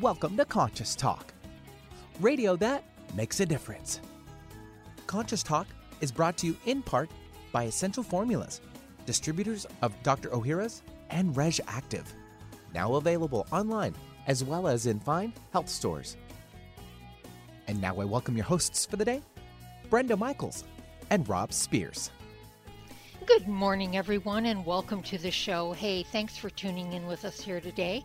[0.00, 1.34] Welcome to Conscious Talk,
[2.18, 2.82] radio that
[3.14, 4.00] makes a difference.
[5.06, 5.66] Conscious Talk
[6.00, 7.10] is brought to you in part
[7.52, 8.62] by Essential Formulas,
[9.04, 10.30] distributors of Dr.
[10.30, 12.04] Ohhira's and Reg'Activ,
[12.72, 13.94] now available online
[14.26, 16.16] as well as in fine health stores.
[17.68, 19.20] And now I welcome your hosts for the day,
[19.90, 20.64] Brenda Michaels
[21.10, 22.10] and Rob Spears.
[23.26, 25.74] Good morning, everyone, and welcome to the show.
[25.74, 28.02] Hey, thanks for tuning in with us here today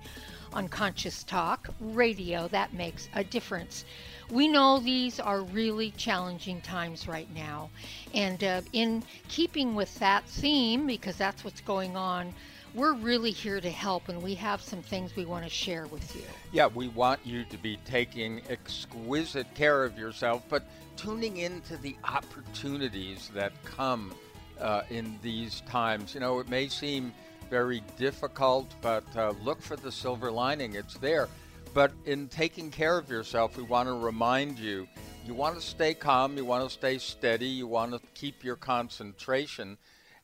[0.54, 2.48] on Conscious Talk Radio.
[2.48, 3.86] That makes a difference.
[4.30, 7.70] We know these are really challenging times right now.
[8.14, 12.34] And uh, in keeping with that theme, because that's what's going on,
[12.74, 16.16] we're really here to help and we have some things we want to share with
[16.16, 16.24] you.
[16.52, 20.64] Yeah, we want you to be taking exquisite care of yourself, but
[20.96, 24.14] tuning into the opportunities that come
[24.60, 26.14] uh, in these times.
[26.14, 27.14] You know, it may seem
[27.50, 30.76] very difficult, but uh, look for the silver lining.
[30.76, 31.28] It's there.
[31.74, 34.88] But in taking care of yourself, we want to remind you
[35.26, 38.56] you want to stay calm, you want to stay steady, you want to keep your
[38.56, 39.78] concentration,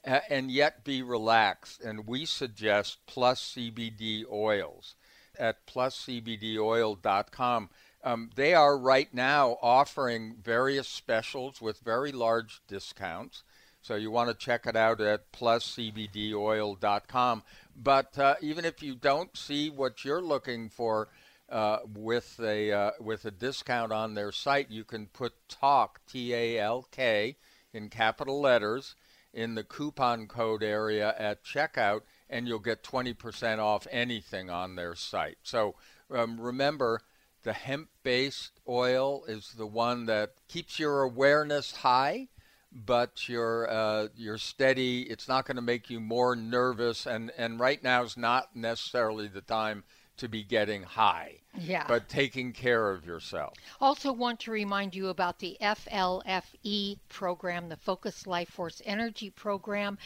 [0.08, 1.82] uh, and yet be relaxed.
[1.82, 4.96] And we suggest Plus CBD oils
[5.38, 7.70] at pluscbdoil.com.
[8.06, 13.44] Um, they are right now offering various specials with very large discounts.
[13.84, 17.44] So you want to check it out at pluscbdoil.com.
[17.76, 21.10] But uh, even if you don't see what you're looking for
[21.50, 26.34] uh, with a uh, with a discount on their site, you can put talk T
[26.34, 27.36] A L K
[27.74, 28.96] in capital letters
[29.34, 34.96] in the coupon code area at checkout, and you'll get 20% off anything on their
[34.96, 35.38] site.
[35.44, 35.76] So
[36.12, 37.02] um, remember
[37.42, 42.30] the hemp based oil is the one that keeps your awareness high,
[42.74, 45.04] but you're, uh, you're steady.
[45.04, 47.06] It's not going to make you more nervous.
[47.06, 49.84] And, and right now is not necessarily the time
[50.18, 51.40] to be getting high.
[51.58, 51.86] Yeah.
[51.88, 53.54] But taking care of yourself.
[53.82, 59.98] Also, want to remind you about the FLFE program, the Focus Life Force Energy Program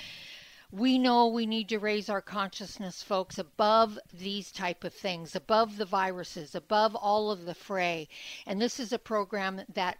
[0.72, 5.78] we know we need to raise our consciousness folks above these type of things above
[5.78, 8.08] the viruses above all of the fray
[8.46, 9.98] and this is a program that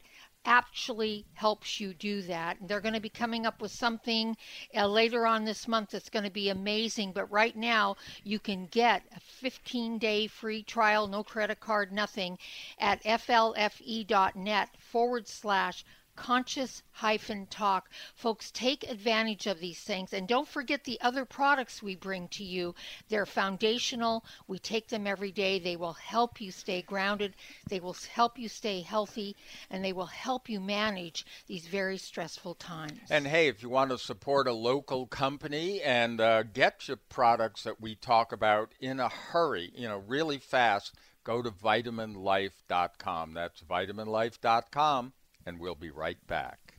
[0.48, 2.60] actually helps you do that.
[2.60, 4.36] And They're going to be coming up with something
[4.76, 7.12] uh, later on this month that's going to be amazing.
[7.12, 12.40] But right now, you can get a 15 day free trial, no credit card, nothing,
[12.80, 15.84] at flfe.net forward slash
[16.18, 17.90] conscious hyphen talk.
[18.16, 22.44] Folks, take advantage of these things and don't forget the other products we bring to
[22.44, 22.76] you.
[23.08, 24.26] They're foundational.
[24.48, 25.60] We take them every day.
[25.60, 27.36] They will help you stay grounded,
[27.70, 29.36] they will help you stay healthy,
[29.70, 33.00] and they will help you manage these very stressful times.
[33.10, 37.64] And hey, if you want to support a local company and uh, get your products
[37.64, 43.34] that we talk about in a hurry, you know, really fast, go to vitaminlife.com.
[43.34, 45.14] That's vitaminlife.com
[45.48, 46.74] and we'll be right back.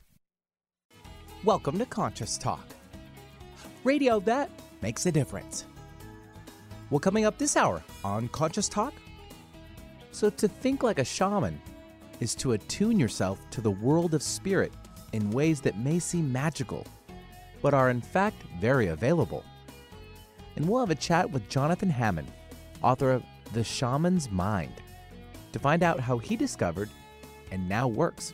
[1.43, 2.63] Welcome to Conscious Talk,
[3.83, 4.51] radio that
[4.83, 5.65] makes a difference.
[6.91, 8.93] Well, coming up this hour on Conscious Talk.
[10.11, 11.59] So, to think like a shaman
[12.19, 14.71] is to attune yourself to the world of spirit
[15.13, 16.85] in ways that may seem magical,
[17.63, 19.43] but are in fact very available.
[20.55, 22.31] And we'll have a chat with Jonathan Hammond,
[22.83, 24.73] author of The Shaman's Mind,
[25.53, 26.89] to find out how he discovered
[27.51, 28.33] and now works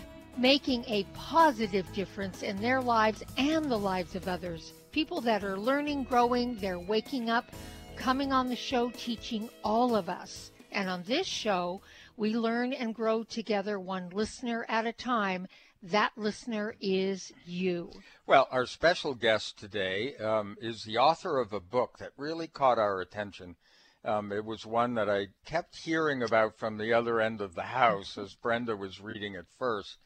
[0.37, 4.73] making a positive difference in their lives and the lives of others.
[4.91, 7.51] People that are learning, growing, they're waking up,
[7.95, 10.51] coming on the show, teaching all of us.
[10.71, 11.81] And on this show,
[12.17, 15.47] we learn and grow together one listener at a time.
[15.83, 17.91] That listener is you.
[18.27, 22.77] Well, our special guest today um, is the author of a book that really caught
[22.77, 23.55] our attention.
[24.03, 27.63] Um, it was one that I kept hearing about from the other end of the
[27.63, 29.97] house as Brenda was reading it first.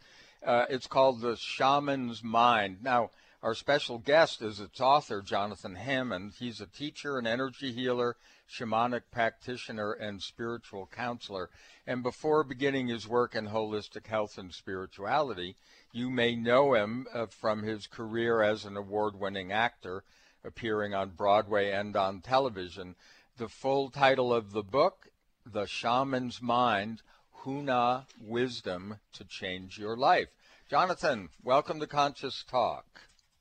[0.44, 2.78] Uh, it's called The Shaman's Mind.
[2.82, 3.12] Now,
[3.42, 6.34] our special guest is its author, Jonathan Hammond.
[6.40, 8.18] He's a teacher, an energy healer,
[8.50, 11.50] shamanic practitioner, and spiritual counselor.
[11.86, 15.58] And before beginning his work in holistic health and spirituality,
[15.92, 20.04] you may know him uh, from his career as an award winning actor,
[20.44, 22.96] appearing on Broadway and on television.
[23.38, 25.10] The full title of the book,
[25.46, 27.04] The Shaman's Mind
[27.46, 30.30] Kahuna wisdom to change your life.
[30.68, 32.86] Jonathan, welcome to Conscious Talk.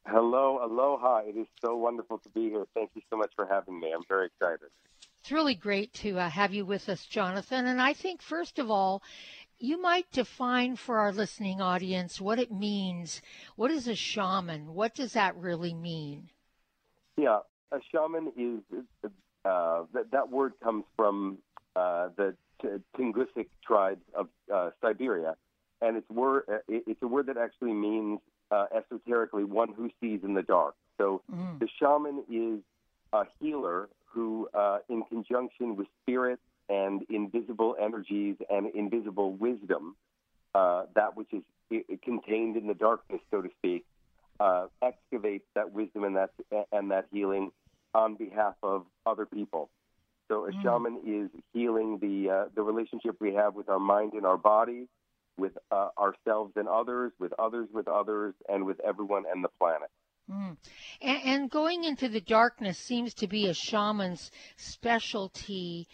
[0.07, 1.23] Hello, aloha.
[1.27, 2.67] It is so wonderful to be here.
[2.75, 3.93] Thank you so much for having me.
[3.97, 4.69] I'm very excited.
[5.23, 7.65] It's really great to uh, have you with us, Jonathan.
[7.65, 9.03] And I think, first of all,
[9.59, 13.23] you might define for our listening audience what it means.
[13.57, 14.75] What is a shaman?
[14.75, 16.29] What does that really mean?
[17.17, 17.39] Yeah,
[17.73, 18.85] a shaman is
[19.47, 21.39] uh, that, that word comes from
[21.75, 25.37] uh, the Tungusic tribes of uh, Siberia,
[25.81, 28.21] and it's word uh, it's a word that actually means
[28.51, 30.75] uh, esoterically one who sees in the dark.
[30.99, 31.59] So mm.
[31.59, 32.61] the shaman is
[33.13, 39.97] a healer who, uh, in conjunction with spirit and invisible energies and invisible wisdom,
[40.55, 41.43] uh, that which is
[42.03, 43.85] contained in the darkness, so to speak,
[44.41, 46.31] uh, excavates that wisdom and that
[46.73, 47.51] and that healing
[47.95, 49.69] on behalf of other people.
[50.29, 50.63] So a mm.
[50.63, 54.87] shaman is healing the uh, the relationship we have with our mind and our body,
[55.37, 59.91] with uh, ourselves and others, with others with others, and with everyone and the planet.
[60.31, 60.57] Mm.
[61.03, 65.87] And, and, going into the darkness seems to be a shaman's specialty.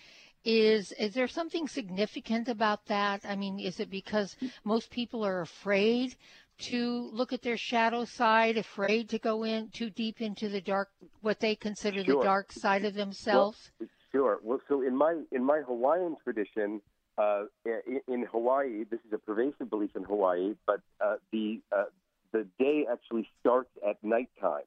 [0.44, 3.22] Is is there something significant about that?
[3.24, 6.14] I mean, is it because most people are afraid
[6.60, 10.90] to look at their shadow side, afraid to go in too deep into the dark,
[11.20, 12.16] what they consider sure.
[12.16, 13.70] the dark side of themselves?
[13.80, 14.38] Well, sure.
[14.42, 16.80] Well, so in my in my Hawaiian tradition,
[17.18, 21.84] uh, in, in, Hawaii, this is a pervasive belief in Hawaii, but uh, the uh,
[22.32, 24.64] the day actually starts at nighttime.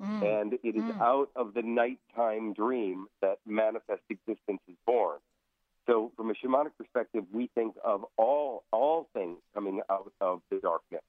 [0.00, 0.40] Mm.
[0.40, 1.00] And it is mm.
[1.00, 5.18] out of the nighttime dream that manifest existence is born.
[5.86, 10.58] So, from a shamanic perspective, we think of all all things coming out of the
[10.58, 11.02] darkness.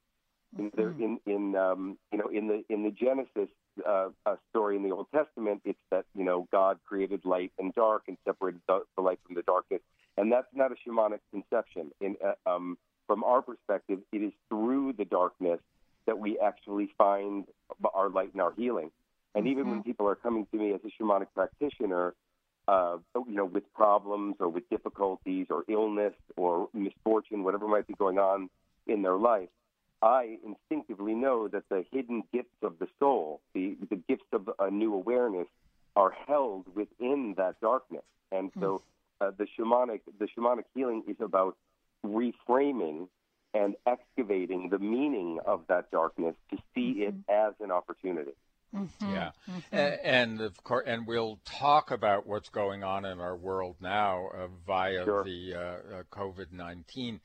[0.58, 1.02] Mm-hmm.
[1.02, 3.50] In, in, um, you know in the in the Genesis
[3.88, 4.10] uh,
[4.50, 8.18] story in the Old Testament, it's that you know God created light and dark and
[8.26, 9.80] separated the, the light from the darkness,
[10.18, 11.92] and that's not a shamanic conception.
[12.02, 12.78] In uh, um,
[13.08, 15.60] from our perspective, it is through the darkness
[16.06, 17.46] that we actually find
[17.94, 18.92] our light and our healing.
[19.34, 19.72] And even mm-hmm.
[19.72, 22.14] when people are coming to me as a shamanic practitioner,
[22.68, 27.94] uh, you know, with problems or with difficulties or illness or misfortune, whatever might be
[27.94, 28.50] going on
[28.88, 29.50] in their life,
[30.02, 34.72] I instinctively know that the hidden gifts of the soul, the, the gifts of a
[34.72, 35.48] new awareness,
[35.96, 38.04] are held within that darkness.
[38.32, 38.82] And so,
[39.20, 39.28] hmm.
[39.28, 41.56] uh, the shamanic the shamanic healing is about
[42.06, 43.08] reframing
[43.54, 47.02] and excavating the meaning of that darkness to see mm-hmm.
[47.02, 48.32] it as an opportunity.
[48.74, 49.14] Mm-hmm.
[49.14, 49.76] Yeah, mm-hmm.
[50.06, 54.48] And, of course, and we'll talk about what's going on in our world now uh,
[54.66, 55.24] via sure.
[55.26, 57.20] the uh, uh, COVID nineteen.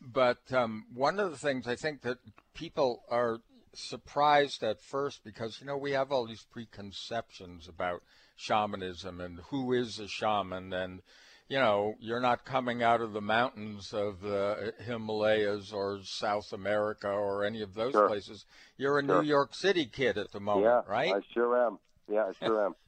[0.00, 2.18] But um, one of the things I think that
[2.54, 3.38] people are
[3.72, 8.02] surprised at first because you know we have all these preconceptions about
[8.34, 11.02] shamanism and who is a shaman and
[11.50, 17.08] you know, you're not coming out of the mountains of the Himalayas or South America
[17.08, 18.06] or any of those sure.
[18.06, 18.46] places.
[18.76, 19.20] You're a sure.
[19.20, 21.12] New York City kid at the moment, yeah, right?
[21.12, 21.80] I sure am.
[22.08, 22.74] Yeah, I sure am.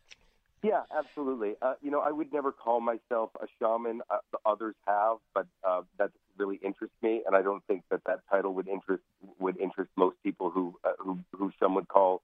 [0.64, 1.54] Yeah, absolutely.
[1.60, 4.00] Uh, you know, I would never call myself a shaman.
[4.08, 8.20] Uh, others have, but uh, that really interests me, and I don't think that that
[8.30, 9.02] title would interest
[9.38, 12.22] would interest most people who uh, who who some would call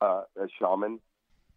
[0.00, 1.00] uh, a shaman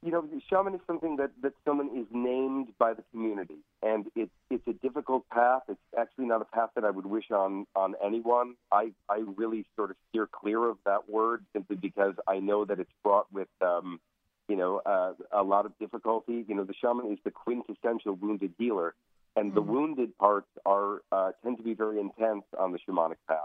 [0.04, 4.32] you know, shaman is something that, that someone is named by the community, and it's
[4.50, 5.62] it's a difficult path.
[5.70, 8.56] It's actually not a path that I would wish on on anyone.
[8.72, 12.80] I I really sort of steer clear of that word simply because I know that
[12.80, 14.02] it's fraught with, um,
[14.50, 16.44] you know, uh, a lot of difficulty.
[16.48, 18.96] You know, the shaman is the quintessential wounded healer,
[19.36, 19.56] and mm-hmm.
[19.56, 23.40] the wounded parts are uh, tend to be very intense on the shamanic path,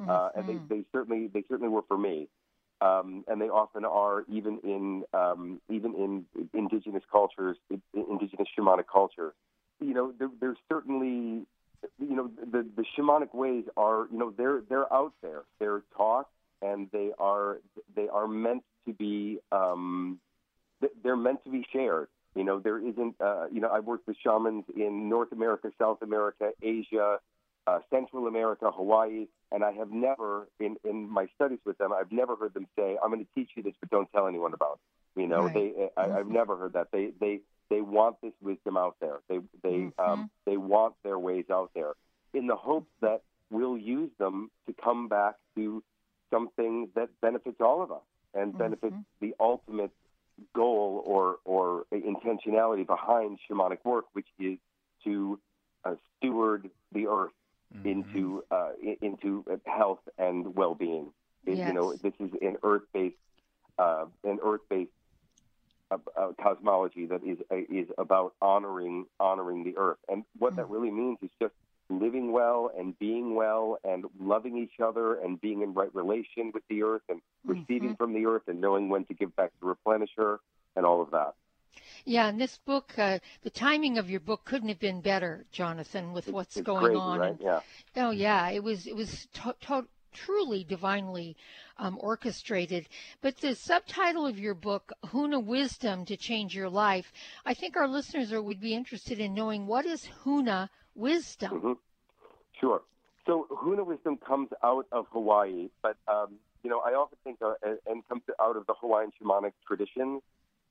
[0.00, 0.10] mm-hmm.
[0.10, 0.74] uh, and they, mm-hmm.
[0.74, 2.28] they certainly they certainly were for me
[2.80, 7.56] um, and they often are even in um, even in indigenous cultures,
[7.94, 9.34] indigenous shamanic culture.
[9.80, 11.46] You know, there, there's certainly
[11.98, 15.42] you know the the shamanic ways are you know they're they're out there.
[15.58, 16.28] They're taught
[16.62, 17.58] and they are
[17.94, 20.18] they are meant to be um,
[21.02, 22.08] they're meant to be shared.
[22.36, 26.02] You know, there isn't uh, you know I've worked with shamans in North America, South
[26.02, 27.18] America, Asia,
[27.66, 32.12] uh, Central America, Hawaii, and I have never, in, in my studies with them, I've
[32.12, 34.78] never heard them say, "I'm going to teach you this, but don't tell anyone about
[35.16, 35.54] it." You know, right.
[35.54, 36.88] they, I, have never heard that.
[36.92, 37.40] They, they,
[37.70, 39.20] they want this wisdom out there.
[39.28, 40.00] They, they, mm-hmm.
[40.00, 41.94] um, they want their ways out there,
[42.34, 45.82] in the hopes that we'll use them to come back to
[46.30, 48.02] something that benefits all of us
[48.34, 48.58] and mm-hmm.
[48.58, 49.90] benefits the ultimate
[50.54, 54.58] goal or or intentionality behind shamanic work, which is
[55.04, 55.38] to
[55.84, 57.32] uh, steward the earth
[57.74, 57.88] mm-hmm.
[57.88, 61.12] into uh, into health and well-being.
[61.46, 61.68] Yes.
[61.68, 63.16] You know, this is an earth-based
[63.78, 64.90] uh, an earth-based
[65.90, 70.60] uh, uh, cosmology that is uh, is about honoring honoring the earth, and what mm-hmm.
[70.60, 71.54] that really means is just
[71.88, 76.62] living well and being well and loving each other and being in right relation with
[76.68, 77.98] the earth and receiving Mhm.
[77.98, 80.40] from the earth and knowing when to give back to replenish her
[80.74, 81.34] and all of that.
[82.04, 86.12] Yeah, and this book, uh, the timing of your book couldn't have been better, Jonathan,
[86.12, 87.18] with what's it's going crazy, on.
[87.18, 87.36] right?
[87.40, 87.60] Yeah.
[87.96, 91.36] Oh yeah, it was it was to- to- truly divinely
[91.76, 92.88] um, orchestrated.
[93.20, 97.12] But the subtitle of your book, Huna Wisdom to Change Your Life,
[97.44, 101.60] I think our listeners are, would be interested in knowing what is Huna Wisdom.
[101.60, 101.72] hmm
[102.60, 102.82] Sure.
[103.26, 107.54] So Huna wisdom comes out of Hawaii, but um, you know I often think uh,
[107.86, 110.20] and comes out of the Hawaiian shamanic tradition.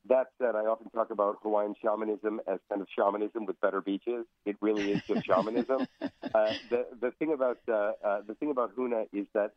[0.07, 4.25] That said, I often talk about Hawaiian shamanism as kind of shamanism with better beaches.
[4.45, 5.87] It really is just shamanism.
[6.33, 9.51] Uh, the the thing about uh, uh, the thing about Huna is that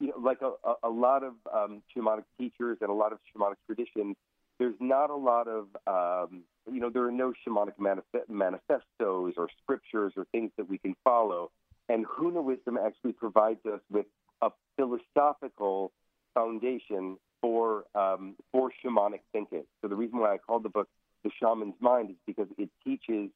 [0.00, 3.18] you know, like a, a, a lot of um, shamanic teachers and a lot of
[3.34, 4.16] shamanic traditions,
[4.60, 9.48] there's not a lot of um, you know there are no shamanic manif- manifestos or
[9.62, 11.50] scriptures or things that we can follow.
[11.88, 14.06] And Huna wisdom actually provides us with
[14.42, 15.90] a philosophical
[16.34, 19.64] foundation for um, for shamanic thinking.
[19.80, 20.88] So the reason why I called the book
[21.24, 23.30] "The Shaman's Mind" is because it teaches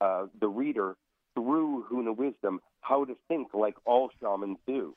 [0.00, 0.96] uh, the reader
[1.34, 4.94] through Huna wisdom how to think like all shamans do.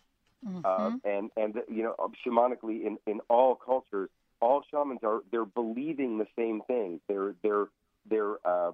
[0.47, 0.61] Mhm.
[0.63, 4.09] Uh, and and you know shamanically in, in all cultures,
[4.43, 6.99] all shamans are they're believing the same thing.
[7.07, 7.67] They're they're
[8.09, 8.71] they're uh,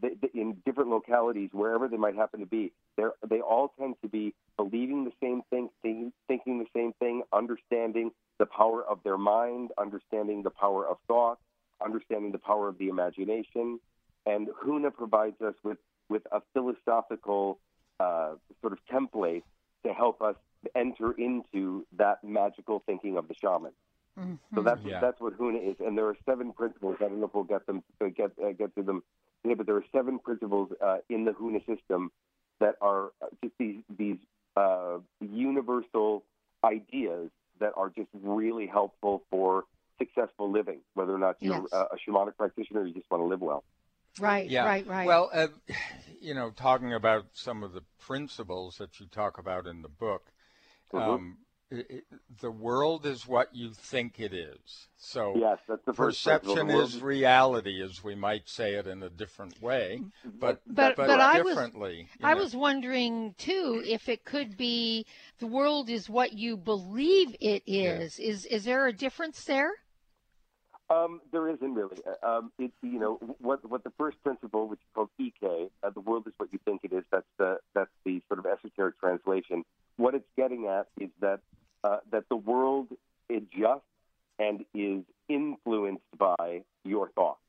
[0.00, 2.72] they, they, in different localities wherever they might happen to be.
[2.96, 7.22] They they all tend to be believing the same thing, thinking, thinking the same thing,
[7.32, 11.38] understanding the power of their mind, understanding the power of thought,
[11.84, 13.80] understanding the power of the imagination.
[14.26, 17.58] And Huna provides us with with a philosophical
[17.98, 19.42] uh, sort of template
[19.84, 20.36] to help us
[20.74, 23.72] enter into that magical thinking of the shaman.
[24.20, 24.38] Mhm.
[24.54, 25.00] So that's Yeah.
[25.00, 26.96] that's what Huna is, and there are seven principles.
[27.00, 29.02] I don't know if we'll get them uh, get uh, get to them
[29.42, 32.10] today, but there are seven principles uh, in the Huna system
[32.58, 34.18] that are uh, just these these
[34.56, 36.24] uh, universal
[36.64, 39.64] ideas that are just really helpful for
[39.98, 41.72] successful living, whether or not you're Yes.
[41.72, 43.64] uh, a shamanic practitioner or you just want to live well.
[44.18, 44.64] Right, Yeah.
[44.64, 45.06] right, right.
[45.06, 45.48] Well, uh,
[46.20, 50.32] you know, talking about some of the principles that you talk about in the book,
[50.92, 50.98] Mhm.
[51.00, 51.38] um,
[51.72, 51.82] i i
[52.40, 54.88] the world is what you think it is.
[54.96, 59.10] So Yes, that's the perception The is reality, as we might say it in a
[59.10, 62.08] different way, but But- but, but I was- differently.
[62.18, 62.40] you I know.
[62.40, 65.04] was wondering too if it could be
[65.38, 68.18] the world is what you believe it is.
[68.18, 69.72] Is is there a difference there?
[70.88, 71.98] Um, there isn't really.
[72.24, 76.00] Um, it, you know, what what the first principle, which is called Ike, uh, the
[76.00, 77.04] world is what you think it is.
[77.12, 79.64] That's the that's the sort of esoteric translation.
[79.98, 81.40] What it's getting at is that
[81.84, 82.88] uh, that the world
[83.28, 83.82] adjusts
[84.38, 87.40] and is influenced by your thoughts,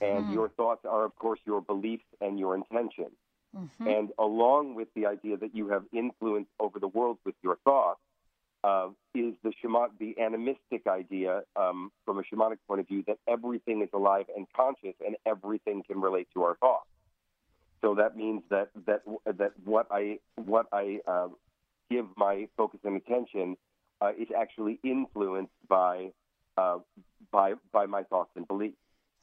[0.00, 0.32] and Mhm.
[0.32, 3.16] your thoughts are, of course, your beliefs and your intentions.
[3.54, 3.86] Mhm.
[3.86, 8.00] And along with the idea that you have influence over the world with your thoughts,
[8.64, 13.18] uh, is the shaman, the animistic idea um, from a shamanic point of view that
[13.28, 16.86] everything is alive and conscious, and everything can relate to our thoughts.
[17.82, 21.28] So that means that that that what I what I uh,
[21.94, 23.56] give my focus and attention
[24.00, 26.10] uh, is actually influenced by
[26.56, 26.78] uh,
[27.32, 28.76] by by my thoughts and beliefs.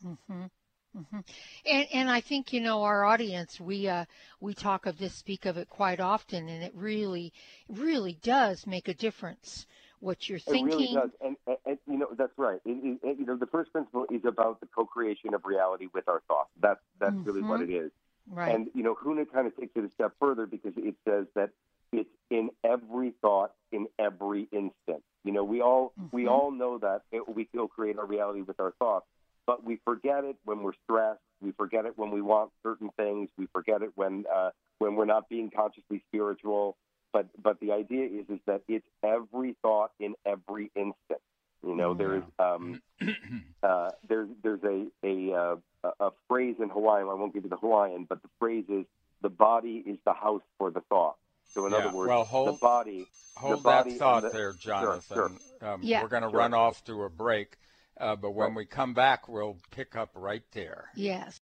[0.04, 0.46] hmm
[0.94, 1.20] hmm
[1.66, 4.06] And and I think you know our audience we uh
[4.40, 7.34] we talk of this speak of it quite often and it really
[7.70, 9.66] really does make a difference
[10.00, 12.60] what you're thinking It really does, and, and, and you know that's right.
[12.66, 16.22] It, it, you know, the first principle is about the co-creation of reality with our
[16.28, 16.50] thoughts.
[16.60, 17.92] That's that's really what it is.
[18.30, 21.28] right And you know, Huna kind of takes it a step further because it says
[21.36, 21.52] that
[21.92, 25.04] it's in every thought, in every instant.
[25.24, 26.32] You know, we all we Mhm.
[26.32, 29.06] all know that it, we co-create our reality with our thoughts,
[29.46, 31.22] but we forget it when we're stressed.
[31.42, 33.30] We forget it when we want certain things.
[33.38, 36.78] We forget it when uh, when we're not being consciously spiritual.
[37.14, 41.22] But but the idea is is that it's every thought in every instant.
[41.64, 42.82] You know, there is um,
[43.64, 47.10] uh, there's there's a a, uh, a a phrase in Hawaiian.
[47.10, 48.86] I won't give you the Hawaiian, but the phrase is
[49.22, 51.18] the body is the house for the thought.
[51.54, 53.08] So in Yeah, other words, well, the hold- body.
[53.38, 54.60] Hold body that thought the- there, sure.
[54.60, 55.40] Jonathan.
[55.62, 56.02] Um, Yeah.
[56.04, 56.40] We're going to Sure.
[56.40, 57.58] run off to a break,
[58.00, 60.90] uh, but when we come back, we'll pick up right there.
[60.96, 61.40] yes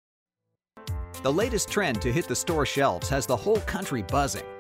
[1.22, 4.44] The latest trend to hit the store shelves has the whole country buzzing.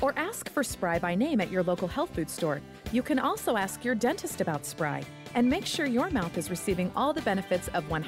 [0.00, 2.60] or ask for Spry by name at your local health food store.
[2.92, 5.02] You can also ask your dentist about Spry
[5.34, 8.00] and make sure your mouth is receiving all the benefits of 100%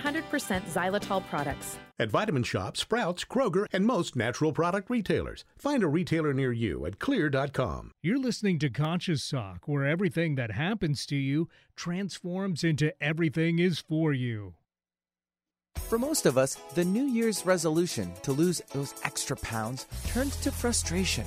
[0.63, 1.79] xylitol products.
[1.99, 5.45] At Vitamin Shoppe, Sprouts, Kroger, and most natural product retailers.
[5.59, 7.93] Find a retailer near you at xlear.com.
[8.03, 13.81] You're listening to Conscious Talk, where everything that happens to you transforms into everything is
[13.81, 14.55] for you.
[15.77, 20.51] For most of us, the New Year's resolution to lose those extra pounds turns to
[20.51, 21.27] frustration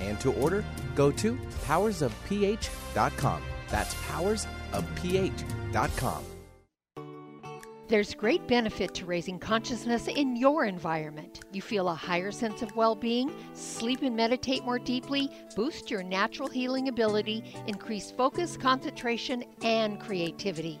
[0.00, 3.42] and to order, go to powersofph.com.
[3.68, 6.24] That's powersofph.com.
[7.90, 11.40] There's great benefit to raising consciousness in your environment.
[11.50, 16.04] You feel a higher sense of well being, sleep and meditate more deeply, boost your
[16.04, 20.80] natural healing ability, increase focus, concentration, and creativity.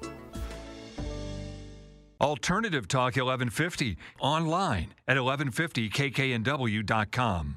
[2.21, 7.55] Alternative Talk 1150 online at 1150kknw.com.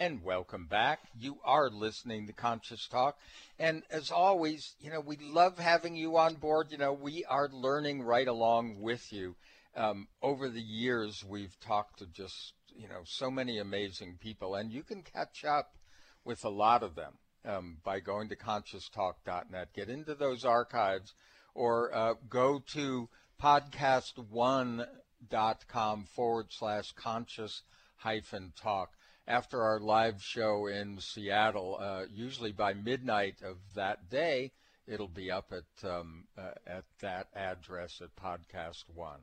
[0.00, 0.98] And welcome back.
[1.16, 3.16] You are listening to Conscious Talk.
[3.56, 6.72] And as always, you know, we love having you on board.
[6.72, 9.36] You know, we are learning right along with you.
[9.76, 14.72] Um, over the years, we've talked to just, you know, so many amazing people, and
[14.72, 15.76] you can catch up
[16.24, 17.12] with a lot of them
[17.44, 19.72] um, by going to conscioustalk.net.
[19.72, 21.14] Get into those archives
[21.54, 23.08] or uh, go to
[23.42, 27.62] podcast1.com forward slash conscious
[27.96, 28.92] hyphen talk.
[29.26, 34.52] After our live show in Seattle, uh, usually by midnight of that day,
[34.86, 39.20] it'll be up at um, uh, at that address at Podcast One.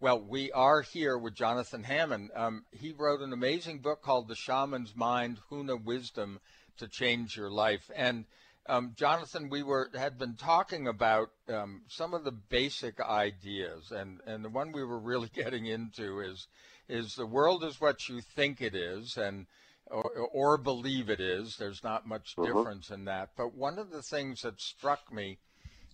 [0.00, 2.30] Well, we are here with Jonathan Hammond.
[2.34, 6.40] Um, he wrote an amazing book called The Shaman's Mind: Huna Wisdom
[6.78, 8.24] to Change Your Life, and
[8.68, 14.20] Um, Jonathan, we were had been talking about um, some of the basic ideas, and,
[14.26, 16.46] and the one we were really getting into is
[16.86, 19.46] is the world is what you think it is, and
[19.86, 21.56] or, or believe it is.
[21.56, 22.44] There's not much Mhm.
[22.44, 23.30] difference in that.
[23.36, 25.38] But one of the things that struck me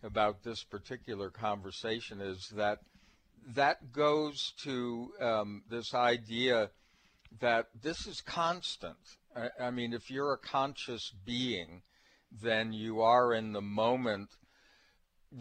[0.02, 2.80] about this particular conversation is that
[3.54, 6.70] that goes to um, this idea
[7.40, 8.96] that this is constant.
[9.36, 11.82] I, I mean, if you're a conscious being,
[12.42, 14.28] then you are in the moment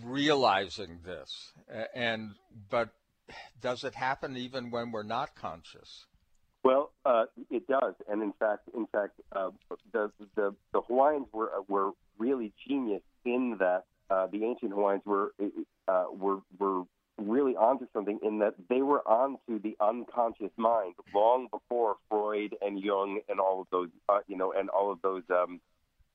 [0.04, 1.54] realizing this.
[1.96, 2.32] And
[2.70, 2.90] but
[3.62, 6.06] does it happen even when we're not conscious?
[6.64, 9.50] Well, uh, it does, and in fact, in fact, uh,
[9.92, 15.34] the, the the Hawaiians were were really genius in that uh, the ancient Hawaiians were
[15.88, 16.84] uh, were were
[17.18, 22.80] really onto something in that they were onto the unconscious mind long before Freud and
[22.80, 25.60] Jung and all of those uh, you know and all of those um,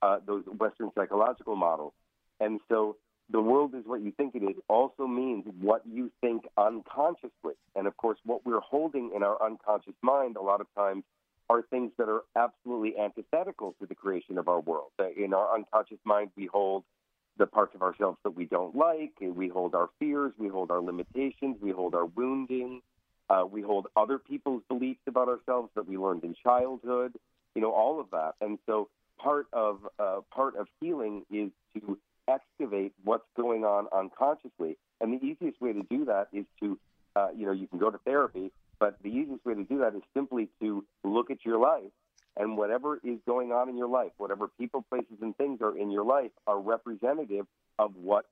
[0.09, 1.93] uh, those Western psychological models,
[2.41, 2.97] and so
[3.31, 7.57] the world is what you think it is also means what you think unconsciously.
[7.77, 11.05] And of course, what we're holding in our unconscious mind a lot of times
[11.51, 14.91] are things that are absolutely antithetical to the creation of our world.
[15.17, 16.85] In our unconscious mind, we hold
[17.39, 20.81] the parts of ourselves that we don't like, we hold our fears, we hold our
[20.81, 22.81] limitations, we hold our wounding,
[23.31, 27.13] uh, we hold other people's beliefs about ourselves that we learned in childhood,
[27.55, 28.33] you know, all of that.
[28.41, 34.77] And so part of uh, part of healing is to excavate what's going on unconsciously.
[35.01, 36.79] And the easiest way to do that is to,
[37.17, 39.95] uh, you know, you can go to therapy, but the easiest way to do that
[39.95, 41.91] is simply to look at your life
[42.37, 45.91] and whatever is going on in your life, whatever people, places, and things are in
[45.91, 47.47] your life are representative
[47.79, 48.27] of what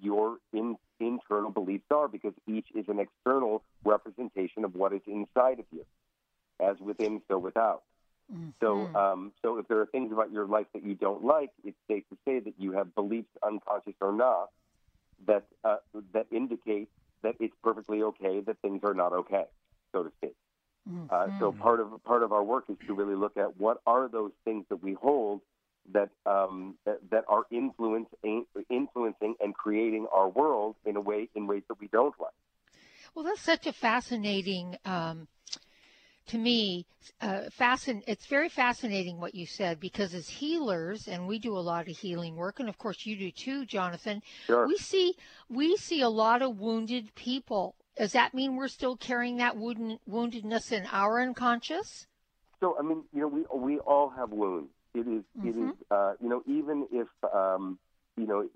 [0.00, 5.60] your in, internal beliefs are because each is an external representation of what is inside
[5.60, 5.84] of you.
[6.60, 7.82] As within, so without.
[8.60, 11.76] So, um, so if there are things about your life that you don't like, it's
[11.88, 14.50] safe to say that you have beliefs, unconscious or not,
[15.26, 15.76] that uh,
[16.12, 16.88] that indicate
[17.22, 19.44] that it's perfectly okay that things are not okay,
[19.92, 20.34] so to speak.
[21.10, 24.08] Uh, so part of part of our work is to really look at what are
[24.08, 25.40] those things that we hold
[25.92, 31.46] that um, that, that are influencing influencing and creating our world in a way in
[31.46, 32.32] ways that we don't like.
[33.14, 35.28] Well, that's such a fascinating, um,
[36.26, 36.86] to me,
[37.20, 41.60] uh, fascin- It's very fascinating what you said because as healers, and we do a
[41.60, 44.22] lot of healing work, and of course you do too, Jonathan.
[44.46, 44.66] Sure.
[44.66, 45.16] We see
[45.48, 47.74] we see a lot of wounded people.
[47.96, 52.06] Does that mean we're still carrying that wound- woundedness in our unconscious?
[52.60, 54.70] So I mean, you know, we we all have wounds.
[54.94, 57.78] It is it is uh, you know even if um,
[58.16, 58.48] you know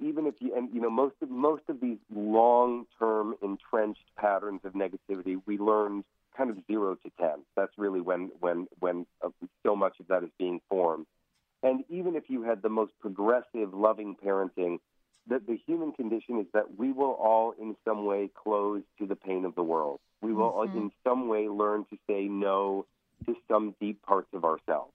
[0.00, 4.60] even if you and you know most of most of these long term entrenched patterns
[4.64, 6.04] of negativity we learned
[6.36, 7.44] kind of zero to ten.
[7.56, 9.30] That's really when when when uh,
[9.64, 11.06] so much of that is being formed.
[11.62, 14.78] And even if you had the most progressive, loving parenting,
[15.28, 19.14] the, the human condition is that we will all, in some way, close to the
[19.14, 20.00] pain of the world.
[20.20, 22.86] We will, all, in some way, learn to say no
[23.26, 24.92] to some deep parts of ourselves.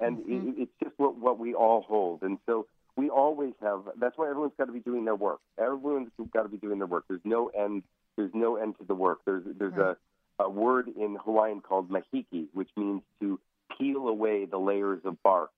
[0.00, 2.22] And it, it's just what, what we all hold.
[2.22, 5.38] And so we always have, that's why everyone's got to be doing their work.
[5.56, 7.04] Everyone's got to be doing their work.
[7.06, 7.84] There's no end,
[8.16, 9.20] there's no end to the work.
[9.24, 9.96] There's, there's a,
[10.42, 13.40] a word in Hawaiian called mahiki, which means to
[13.78, 15.50] peel away the layers of bark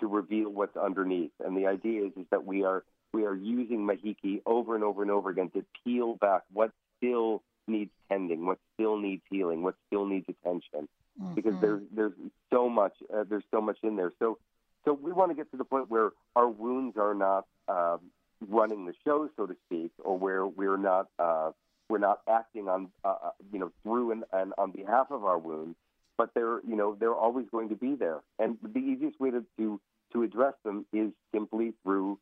[0.00, 1.32] to reveal what's underneath.
[1.44, 5.02] And the idea is, is that we are we are using mahiki over and over
[5.02, 9.76] and over again to peel back what still needs tending, what still needs healing, what
[9.86, 10.88] still needs attention,
[11.34, 12.12] because there's there's
[12.52, 14.12] so much uh, there's so much in there.
[14.18, 14.38] So
[14.84, 18.00] so we want to get to the point where our wounds are not um,
[18.48, 21.52] running the show, so to speak, or where we're not uh,
[21.88, 25.38] we're not acting on uh, uh, you know through and, and on behalf of our
[25.38, 25.76] wounds,
[26.16, 28.20] but they're you know they're always going to be there.
[28.38, 29.80] And the easiest way to to,
[30.12, 32.18] to address them is simply through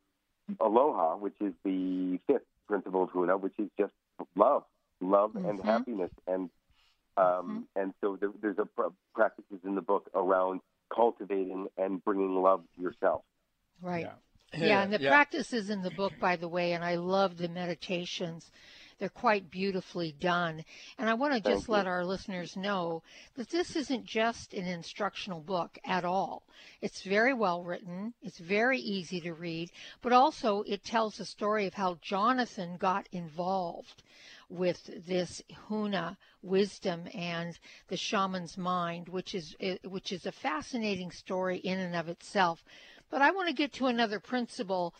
[0.60, 3.92] aloha, which is the fifth principle of Huna, which is just
[4.36, 4.64] love,
[5.00, 5.64] love and Mhm.
[5.64, 6.10] happiness.
[6.26, 6.50] And
[7.16, 10.60] um, and so there, there's a pr- practices in the book around
[10.94, 13.22] cultivating and bringing love to yourself.
[13.82, 14.06] Right.
[14.06, 14.14] Yeah.
[14.54, 15.08] Yeah, and the Yeah.
[15.08, 18.50] practices in the book, by the way, and I love the meditations.
[19.02, 20.64] They're quite beautifully done.
[20.96, 21.74] And I want to just you.
[21.74, 23.02] let our listeners know
[23.34, 26.44] that this isn't just an instructional book at all.
[26.80, 31.66] It's very well written, it's very easy to read, but also it tells the story
[31.66, 34.04] of how Jonathan got involved
[34.48, 41.58] with this Huna wisdom and the shaman's mind, which is which is a fascinating story
[41.58, 42.64] in and of itself.
[43.10, 44.94] But I want to get to another principle.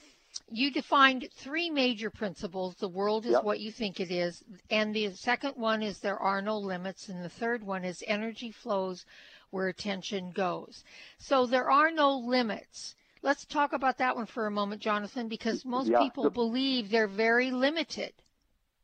[0.51, 2.75] You defined three major principles.
[2.77, 3.45] The world is Yep.
[3.45, 4.43] what you think it is.
[4.71, 7.09] And the second one is there are no limits.
[7.09, 9.05] And the third one is energy flows
[9.51, 10.85] where attention goes.
[11.19, 12.95] So there are no limits.
[13.23, 16.91] Let's talk about that one for a moment, Jonathan, because most Yeah, people so- believe
[16.91, 18.13] they're very limited.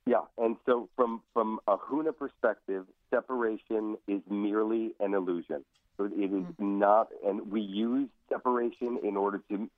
[0.07, 5.65] Yeah, and so from from a Huna perspective, separation is merely an illusion.
[5.99, 6.79] It is mm-hmm.
[6.79, 9.71] not, and we use separation in order to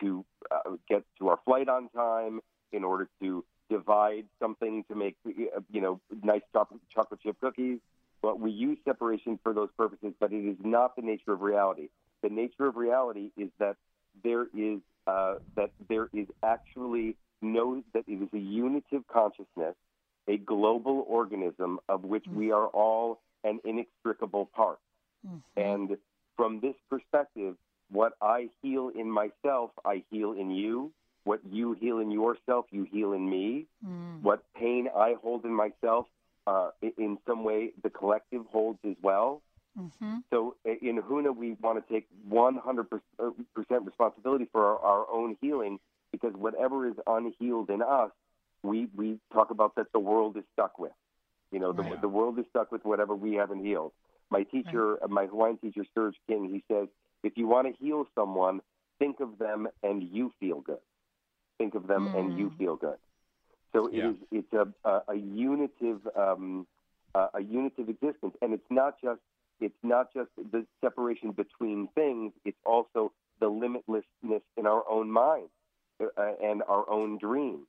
[0.00, 2.40] to uh, get to our flight on time,
[2.72, 7.78] in order to divide something to make uh, you know nice chocolate, chocolate chip cookies.
[8.22, 11.88] But we use separation for those purposes, but it is not the nature of reality.
[12.22, 13.76] The nature of reality is that
[14.24, 19.74] there is uh, that there is actually no that it is a unitive consciousness,
[20.26, 24.78] a global organism of which we are all an inextricable part.
[25.56, 25.96] And
[26.36, 27.56] from this perspective,
[27.90, 30.92] what I heal in myself, I heal in you.
[31.24, 33.66] What you heal in yourself, you heal in me.
[34.22, 36.06] What pain I hold in myself,
[36.46, 39.42] uh, in some way, the collective holds as well.
[39.78, 40.18] Mm-hmm.
[40.30, 43.00] So in Huna, we want to take 100%
[43.84, 45.78] responsibility for our, our own healing
[46.12, 48.10] because whatever is unhealed in us,
[48.62, 50.92] we, we talk about that the world is stuck with.
[51.52, 52.00] You know, the, Right.
[52.00, 53.92] the world is stuck with whatever we haven't healed.
[54.30, 56.88] My teacher, uh my Hawaiian teacher, Serge King, he says,
[57.22, 58.60] if you want to heal someone,
[58.98, 60.78] think of them and you feel good.
[61.58, 62.96] Think of them and you feel good.
[63.72, 64.10] So it Yeah.
[64.10, 66.66] is it's a, a, a unitive um,
[67.14, 69.20] uh, a unitive existence, and it's not just
[69.60, 72.32] it's not just the separation between things.
[72.44, 75.48] It's also the limitlessness in our own mind
[76.00, 76.08] uh,
[76.42, 77.66] and our own dreams.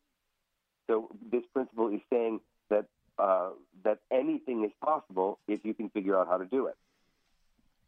[0.87, 2.85] So this principle is saying that
[3.17, 3.49] uh,
[3.83, 6.75] that anything is possible if you can figure out how to do it.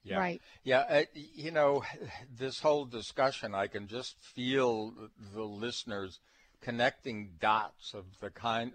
[0.04, 0.18] Yeah.
[0.18, 0.42] Right.
[0.64, 1.84] Yeah, uh, you know,
[2.38, 4.94] this whole discussion, I can just feel
[5.34, 6.20] the listeners
[6.62, 8.72] connecting dots of the kind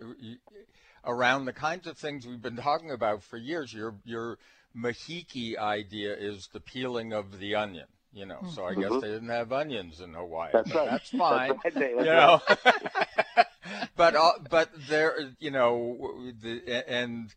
[1.05, 3.73] around the kinds of things we've been talking about for years.
[3.73, 4.39] Your your
[4.77, 7.87] Mahiki idea is the peeling of the onion.
[8.13, 9.01] You know, so I guess Mhm.
[9.01, 10.51] they didn't have onions in Hawaii.
[10.53, 10.91] That's but right.
[10.93, 11.59] That's fine.
[11.65, 11.91] That's right.
[11.91, 13.45] you That's know.
[13.97, 17.35] but uh, but there, you know, the, and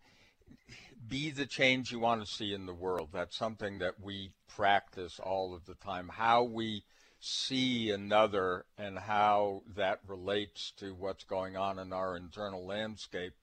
[1.08, 3.10] be the change you want to see in the world.
[3.14, 6.10] That's something that we practice all of the time.
[6.10, 6.84] How we
[7.20, 13.34] see another and how that relates to what's going on in our internal landscape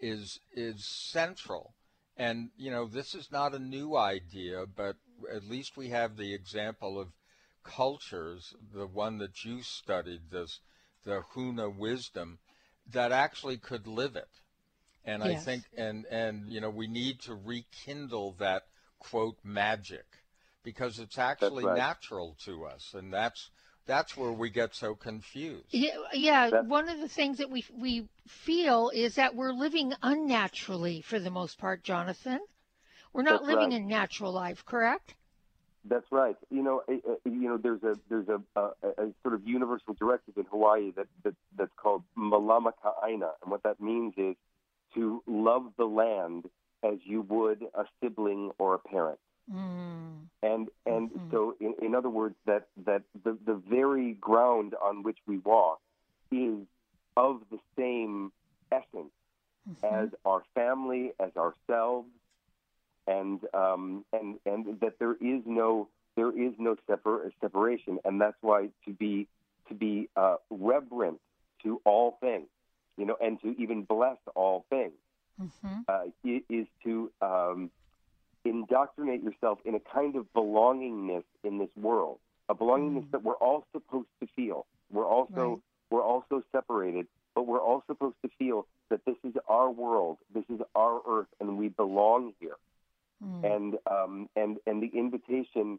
[0.00, 1.74] is is central.
[2.16, 4.96] And you know, this is not a new idea, but
[5.32, 7.12] at least we have the example of
[7.62, 10.60] cultures, the one that you studied, this
[11.04, 12.38] the Huna wisdom,
[12.90, 14.41] that actually could live it.
[15.04, 18.66] And I think, and and you know, we need to rekindle that
[18.98, 20.04] quote magic
[20.62, 21.76] because it's actually right.
[21.76, 23.50] natural to us, and that's
[23.86, 25.66] that's where we get so confused.
[25.70, 26.50] Yeah, yeah.
[26.50, 31.18] That- One of the things that we we feel is that we're living unnaturally for
[31.18, 32.40] the most part, Jonathan.
[33.12, 33.80] We're not That's living right.
[33.80, 35.14] a natural life, correct?
[35.84, 36.36] That's right.
[36.50, 39.94] You know, uh, uh, you know, there's a there's a, a, a sort of universal
[39.94, 44.36] directive in Hawaii that, that that's called malama ka'aina, and what that means is
[44.94, 46.48] to love the land
[46.82, 49.18] as you would a sibling or a parent.
[49.50, 50.28] Mm.
[50.42, 51.30] And and Mhm.
[51.30, 55.80] so, in, in other words, that that the the very ground on which we walk
[56.30, 56.66] is
[57.16, 58.32] of the same
[58.70, 59.12] essence
[59.84, 62.08] as our family, as ourselves,
[63.06, 68.36] and um, and and that there is no there is no separ- separation, and that's
[68.40, 69.26] why to be
[69.68, 71.20] to be uh, reverent
[71.62, 72.48] to all things,
[72.96, 74.92] you know, and to even bless all things
[75.38, 77.70] hmm uh, is to um,
[78.44, 83.64] indoctrinate yourself in a kind of belongingness in this world, a belongingness that we're all
[83.72, 84.66] supposed to feel.
[84.92, 85.58] We're also Right.
[85.90, 90.44] we're also separated, but we're all supposed to feel that this is our world, this
[90.48, 92.56] is our earth, and we belong here.
[93.24, 93.54] Mm.
[93.54, 95.78] And um, and and the invitation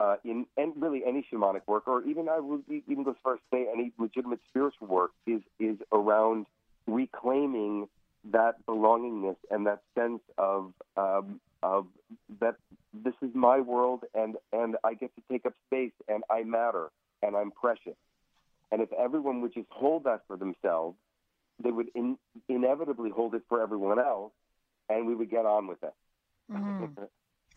[0.00, 3.34] uh, in and really any shamanic work, or even I would even go as far
[3.34, 6.46] as to say any legitimate spiritual work, is is around
[6.86, 7.88] reclaiming
[8.32, 11.86] that belongingness and that sense of um, of
[12.40, 12.56] that
[12.92, 16.90] this is my world and and I get to take up space and I matter
[17.22, 17.96] and I'm precious.
[18.70, 20.96] And if everyone would just hold that for themselves,
[21.62, 22.18] they would in,
[22.48, 24.32] inevitably hold it for everyone else,
[24.88, 25.94] and we would get on with it.
[26.50, 27.08] Mhm.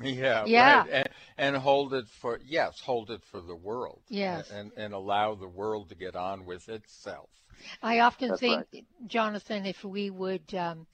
[0.02, 0.84] Yeah, Yeah.
[0.84, 0.88] right.
[0.90, 4.02] And, and hold it for yes, hold it for the world.
[4.10, 4.50] Yes.
[4.50, 7.30] and and allow the world to get on with itself.
[7.82, 8.68] I often That's think,
[9.08, 10.88] Jonathan, if we would um,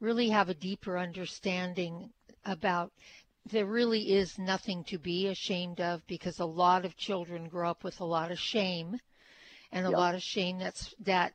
[0.00, 2.10] really have a deeper understanding
[2.44, 2.92] about
[3.44, 7.84] there really is nothing to be ashamed of because a lot of children grow up
[7.84, 8.98] with a lot of shame
[9.72, 9.96] and a Yeah.
[9.96, 11.32] lot of shame that's that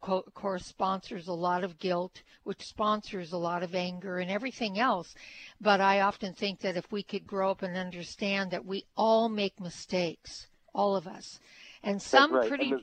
[0.00, 4.78] co- course sponsors a lot of guilt which sponsors a lot of anger and everything
[4.78, 5.14] else
[5.60, 9.28] but i often think that if we could grow up and understand that we all
[9.28, 11.38] make mistakes all of us.
[11.82, 12.48] And some right.
[12.48, 12.72] pretty.
[12.72, 12.82] And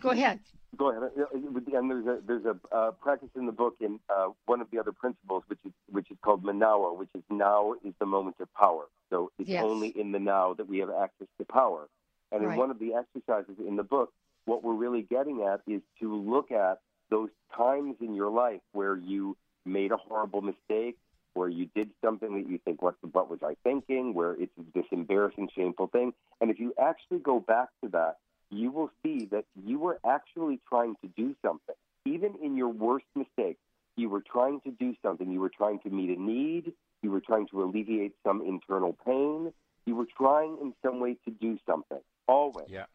[0.00, 0.40] Go ahead.
[0.76, 1.10] Go ahead.
[1.32, 4.78] And there's a there's a uh, practice in the book in uh, one of the
[4.78, 8.52] other principles, which is which is called manawa, which is now is the moment of
[8.54, 8.84] power.
[9.10, 9.64] So it's Yes.
[9.64, 11.88] only in the now that we have access to power.
[12.30, 14.12] And in one of the exercises in the book,
[14.48, 16.80] what we're really getting at is to look at
[17.10, 20.96] those times in your life where you made a horrible mistake,
[21.34, 24.14] where you did something that you think, what, what was I thinking?
[24.14, 26.14] Where it's this embarrassing, shameful thing.
[26.40, 28.16] And if you actually go back to that,
[28.50, 31.74] you will see that you were actually trying to do something.
[32.06, 33.58] Even in your worst mistake,
[33.96, 35.30] you were trying to do something.
[35.30, 36.72] You were trying to meet a need.
[37.02, 39.52] You were trying to alleviate some internal pain.
[39.84, 42.00] You were trying in some way to do something.
[42.26, 42.68] Always.
[42.68, 42.86] Yeah.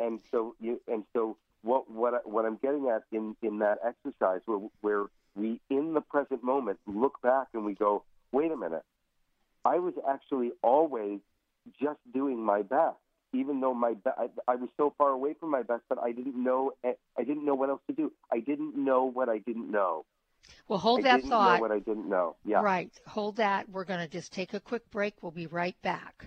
[0.00, 3.78] And so, you, and so, what what I, what I'm getting at in in that
[3.86, 5.04] exercise, where where
[5.36, 8.82] we in the present moment look back and we go, wait a minute,
[9.64, 11.20] I was actually always
[11.80, 12.96] just doing my best,
[13.32, 16.12] even though my be- I, I was so far away from my best, but I
[16.12, 18.12] didn't know eh, I didn't know what else to do.
[18.32, 20.04] I didn't know what I didn't know.
[20.68, 21.56] Well, hold I that didn't thought.
[21.56, 22.36] know what I didn't know.
[22.44, 22.60] Yeah.
[22.62, 22.90] Right.
[23.06, 23.68] Hold that.
[23.68, 25.14] We're going to just take a quick break.
[25.22, 26.26] We'll be right back.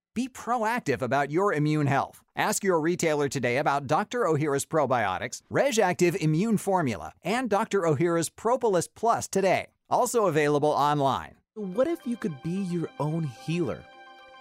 [0.13, 2.21] Be proactive about your immune health.
[2.35, 4.25] Ask your retailer today about Dr.
[4.25, 7.83] Ohhira's probiotics, Reg'Activ Immune Formula, and Dr.
[7.83, 9.67] Ohhira's Propolis Plus today.
[9.89, 11.35] Also available online.
[11.55, 13.85] What if you could be your own healer?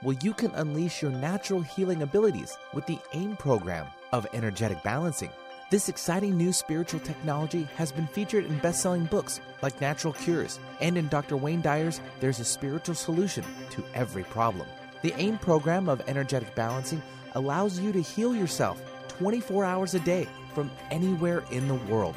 [0.03, 5.31] Well, you can unleash your natural healing abilities with the AIM program of energetic balancing.
[5.71, 10.59] This exciting new spiritual technology has been featured in best selling books like Natural Cures,
[10.81, 11.37] and in Dr.
[11.37, 14.67] Wayne Dyer's There's a Spiritual Solution to Every Problem.
[15.03, 17.03] The AIM program of energetic balancing
[17.35, 22.15] allows you to heal yourself 24 hours a day from anywhere in the world.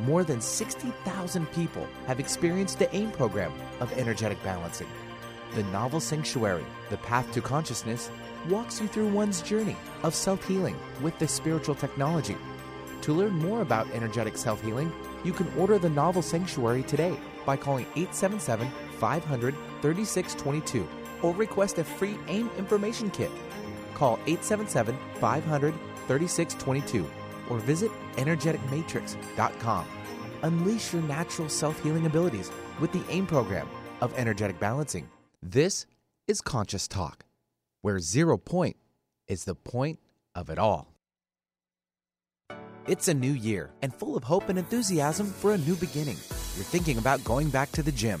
[0.00, 4.88] More than 60,000 people have experienced the AIM program of energetic balancing.
[5.54, 8.10] The novel Sanctuary, The Path to Consciousness,
[8.50, 12.36] walks you through one's journey of self healing with the spiritual technology.
[13.00, 14.92] To learn more about energetic self healing,
[15.24, 18.68] you can order the novel Sanctuary today by calling 877
[18.98, 20.86] 500 3622
[21.26, 23.30] or request a free AIM information kit.
[23.94, 25.74] Call 877 500
[26.06, 27.10] 3622
[27.50, 29.86] or visit energeticmatrix.com.
[30.42, 33.68] Unleash your natural self healing abilities with the AIM program
[34.00, 35.08] of energetic balancing.
[35.42, 35.86] This
[36.28, 37.24] is Conscious Talk,
[37.82, 38.76] where zero point
[39.26, 39.98] is the point
[40.34, 40.92] of it all.
[42.86, 46.16] It's a new year and full of hope and enthusiasm for a new beginning.
[46.54, 48.20] You're thinking about going back to the gym.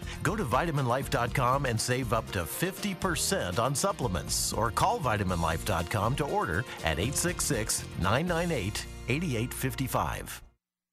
[0.23, 6.59] Go to vitaminlife.com and save up to 50% on supplements or call vitaminlife.com to order
[6.83, 10.41] at 866 998 8855.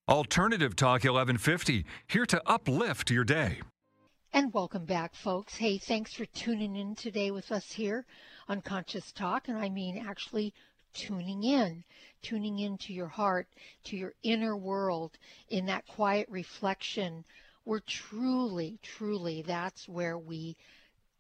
[0.09, 3.59] Alternative Talk 1150, here to uplift your day.
[4.33, 5.57] And welcome back, folks.
[5.57, 8.07] Hey, thanks for tuning in today with us here
[8.49, 9.49] on Conscious Talk.
[9.49, 10.55] And I mean actually
[10.95, 11.85] tuning in,
[12.23, 13.49] tuning into your heart,
[13.85, 17.25] to your inner world in that quiet reflection
[17.69, 20.57] we're truly, truly, that's where we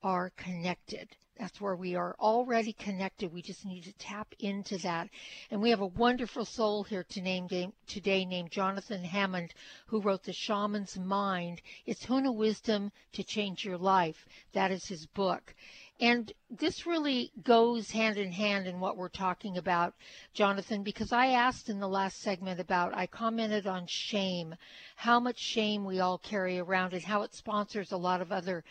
[0.02, 1.06] are connected.
[1.38, 3.34] That's where we are already connected.
[3.34, 5.10] We just need to tap into that.
[5.50, 7.48] And we have a wonderful soul here to name,
[7.86, 9.52] today named Jonathan Hammond,
[9.88, 11.60] who wrote The Shaman's Mind.
[11.84, 14.24] It's Huna Wisdom to Change Your Life.
[14.54, 15.54] That is his book.
[16.00, 19.94] And this really goes hand in hand in what we're talking about,
[20.32, 24.54] Jonathan, because I asked in the last segment about, I commented on shame,
[24.94, 28.62] how much shame we all carry around and how it sponsors a lot of other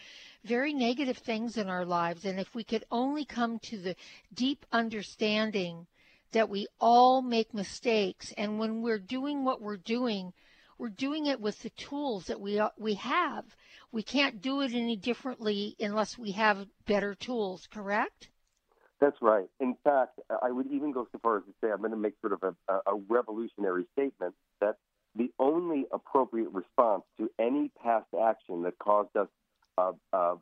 [0.45, 2.23] very negative things in our lives.
[2.23, 3.95] And if we could only come to the
[4.34, 5.86] deep understanding
[6.32, 10.32] that we all make mistakes, and when we're doing what we're doing,
[10.78, 13.45] we're doing it with the tools that we we have.
[13.91, 17.67] We can't do it any differently unless we have better tools.
[17.71, 18.30] Correct?
[18.99, 19.45] That's right.
[19.59, 22.13] In fact, I would even go so far as to say I'm going to make
[22.21, 24.78] sort of a, a revolutionary statement that
[25.15, 29.28] the only appropriate response to any past action that caused us
[29.78, 30.36] uh, uh,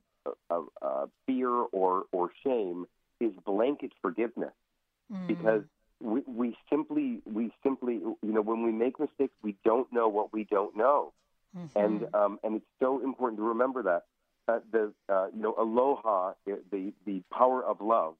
[0.50, 2.86] uh, uh fear or, or shame
[3.20, 4.54] is blanket forgiveness.
[5.12, 5.28] Mm.
[5.28, 5.64] Because
[6.06, 10.32] we, we simply we simply you know when we make mistakes we don't know what
[10.32, 11.12] we don't know
[11.58, 11.80] mm-hmm.
[11.80, 14.04] and um, and it's so important to remember that
[14.48, 18.16] uh, the uh, you know aloha the the power of love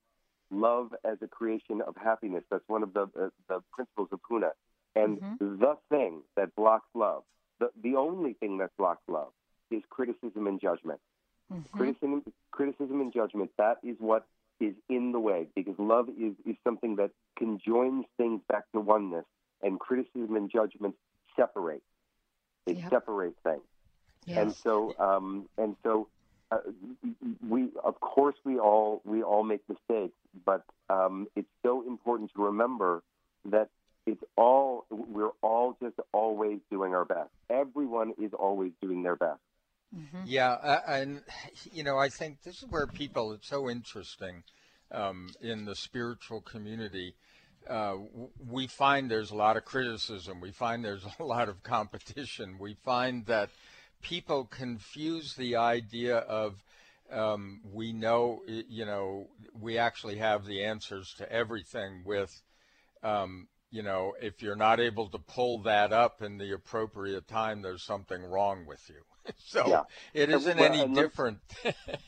[0.52, 4.52] love as a creation of happiness that's one of the uh, the principles of Huna
[4.96, 5.60] and mm-hmm.
[5.60, 7.24] the thing that blocks love
[7.60, 9.32] the the only thing that blocks love
[9.70, 11.00] is criticism and judgment
[11.54, 11.78] mm-hmm.
[11.78, 14.26] criticism criticism and judgment that is what
[14.60, 19.26] is in the way because love is, is something that conjoins things back to oneness
[19.62, 20.96] and criticism and judgment
[21.36, 21.84] separate.
[22.66, 22.90] It yep.
[22.90, 23.62] separates things.
[24.26, 24.38] Yes.
[24.38, 26.08] And so, um, and so,
[26.52, 26.58] uh,
[27.48, 32.44] we of course we all we all make mistakes, but um, it's so important to
[32.44, 33.04] remember
[33.46, 33.70] that
[34.06, 37.30] it's all we're all just always doing our best.
[37.50, 39.40] Everyone is always doing their best.
[39.98, 40.24] Mm-hmm.
[40.26, 41.22] Yeah, uh, and
[41.72, 43.32] you know, I think this is where people.
[43.32, 44.44] It's so interesting
[44.92, 47.16] um, in the spiritual community.
[47.70, 47.96] Uh,
[48.48, 50.42] we find there's a lot of criticism.
[50.42, 52.58] We find there's a lot of competition.
[52.60, 53.50] We find that
[54.02, 56.64] people confuse the idea of
[57.12, 59.28] um, we know, you know,
[59.60, 62.42] we actually have the answers to everything with,
[63.04, 67.62] um, you know, if you're not able to pull that up in the appropriate time,
[67.62, 69.04] there's something wrong with you.
[69.38, 69.84] so yeah.
[70.14, 71.40] it isn't well, any different.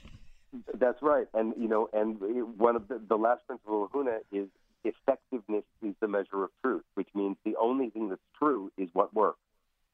[0.74, 2.20] that's right, and you know, and
[2.58, 4.48] one of the, the last principle of Huna is
[4.84, 9.14] effectiveness is the measure of truth, which means the only thing that's true is what
[9.14, 9.40] works.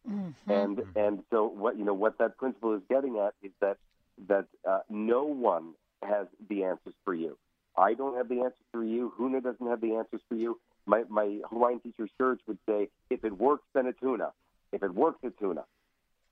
[0.09, 0.51] Mm-hmm.
[0.51, 3.78] And and so what you know what that principle is getting at is that
[4.28, 7.38] that uh, no one has the answers for you.
[7.78, 9.13] I don't have the answers for you.
[9.19, 10.59] Huna doesn't have the answers for you.
[10.86, 14.32] My my Hawaiian teacher Serge would say, if it works, then it's Huna.
[14.71, 15.63] If it works, it's Huna.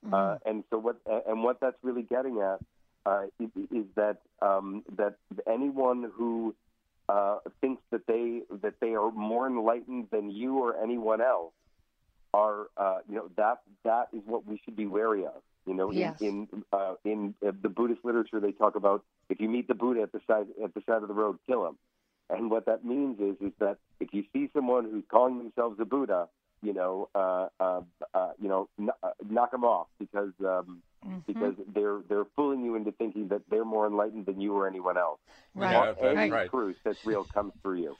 [0.05, 0.13] Mm-hmm.
[0.13, 0.97] Uh, and so what
[1.27, 2.59] and what that's really getting at
[3.05, 5.15] uh, is, is, that um, that
[5.47, 6.55] anyone who
[7.09, 11.53] uh, thinks that they that they are more enlightened than you or anyone else
[12.33, 15.41] are uh, you know that that is what we should be wary of.
[15.67, 16.19] You know, yes.
[16.21, 20.01] in in, uh, in the Buddhist literature, they talk about if you meet the Buddha
[20.01, 21.77] at the side at the side of the road, kill him.
[22.29, 25.85] And what that means is is that if you see someone who's calling themselves a
[25.85, 26.29] Buddha,
[26.61, 27.81] you know, uh, uh,
[28.13, 31.19] uh, you know, n- uh, knock them off because um, mm-hmm.
[31.25, 34.97] because they're they're fooling you into thinking that they're more enlightened than you or anyone
[34.97, 35.19] else.
[35.55, 35.71] Right.
[35.71, 36.31] Yeah, Any right.
[36.31, 36.49] right.
[36.49, 37.97] truth that's real comes through you.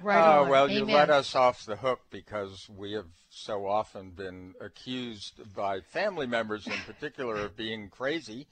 [0.00, 0.20] Right.
[0.20, 0.76] Uh, well, Amen.
[0.76, 6.26] you let us off the hook because we have so often been accused by family
[6.26, 8.46] members, in particular, of being crazy,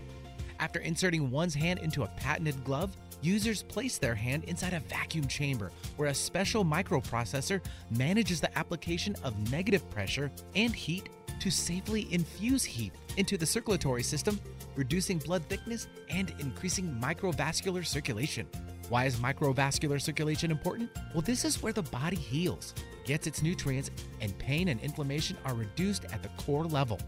[0.62, 5.28] After inserting one's hand into a patented glove, users place their hand inside a vacuum
[5.28, 7.62] chamber where a special microprocessor
[7.98, 11.10] manages the application of negative pressure and heat
[11.40, 14.40] to safely infuse heat into the circulatory system,
[14.76, 18.48] reducing blood thickness and increasing microvascular circulation.
[18.90, 20.90] Why is microvascular circulation important?
[21.14, 22.74] Well, this is where the body heals,
[23.06, 27.00] gets its nutrients, and pain and inflammation are reduced at the core level.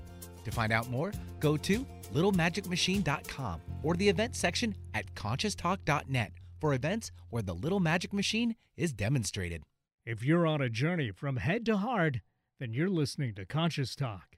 [0.43, 7.11] To find out more, go to littlemagicmachine.com or the event section at conscioustalk.net for events
[7.29, 9.63] where the Little Magic Machine is demonstrated.
[10.05, 12.17] If you're on a journey from head to heart,
[12.59, 14.35] then you're listening to Conscious Talk.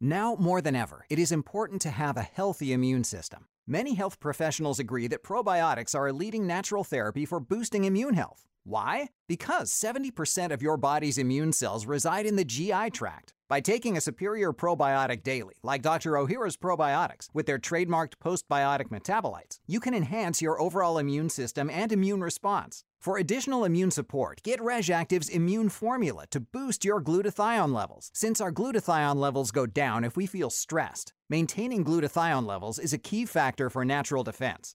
[0.00, 3.46] Now more than ever, it is important to have a healthy immune system.
[3.66, 8.46] Many health professionals agree that probiotics are a leading natural therapy for boosting immune health.
[8.64, 9.08] Why?
[9.28, 13.32] Because 70% of your body's immune cells reside in the GI tract.
[13.48, 16.14] By taking a superior probiotic daily, like Dr.
[16.14, 21.92] Ohhira's probiotics, with their trademarked postbiotic metabolites, you can enhance your overall immune system and
[21.92, 22.82] immune response.
[22.98, 28.50] For additional immune support, get Reg'Activ's Immune Formula to boost your glutathione levels, since our
[28.50, 31.12] glutathione levels go down if we feel stressed.
[31.28, 34.74] Maintaining glutathione levels is a key factor for natural defense.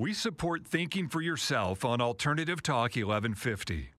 [0.00, 3.90] We support thinking for yourself on Alternative Talk 1150.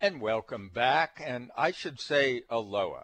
[0.00, 1.20] And welcome back.
[1.22, 3.02] And I should say aloha.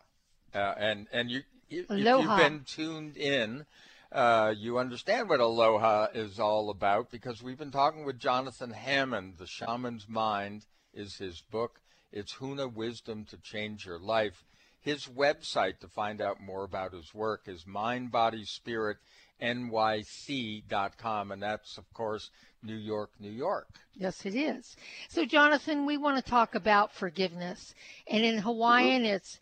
[0.54, 2.20] Uh, and and you, if Aloha.
[2.22, 3.66] you've been tuned in,
[4.10, 9.34] uh, you understand what aloha is all about because we've been talking with Jonathan Hammond.
[9.36, 10.64] The Shaman's Mind
[10.94, 11.82] is his book.
[12.10, 14.46] It's Huna Wisdom to Change Your Life.
[14.80, 17.66] His website to find out more about his work is
[19.40, 22.30] mindbodyspiritnyc.com, and that's, of course,
[22.62, 23.68] New York, New York.
[23.94, 24.76] Yes, it is.
[25.08, 27.74] So, Jonathan, we want to talk about forgiveness.
[28.06, 29.14] And in Hawaiian, mm-hmm.
[29.14, 29.38] it's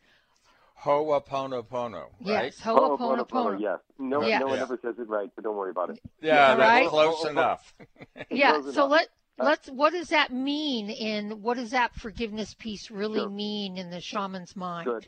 [0.84, 2.44] Ho'oponopono, right?
[2.46, 3.60] Yes, Ho'oponopono, Ho'oponopono.
[3.60, 3.78] Yes.
[3.98, 4.38] No, Yeah.
[4.40, 4.62] no one Yeah.
[4.62, 6.00] ever says it right, so don't worry about it.
[6.20, 6.88] Yeah, that's Right?
[6.88, 7.74] close enough.
[8.30, 8.52] Yeah.
[8.60, 8.90] Close So enough.
[8.90, 9.68] let uh, let's.
[9.70, 10.90] What does that mean?
[10.90, 13.30] In what does that forgiveness piece really Sure.
[13.30, 14.86] mean in the shaman's mind?
[14.86, 15.06] Good.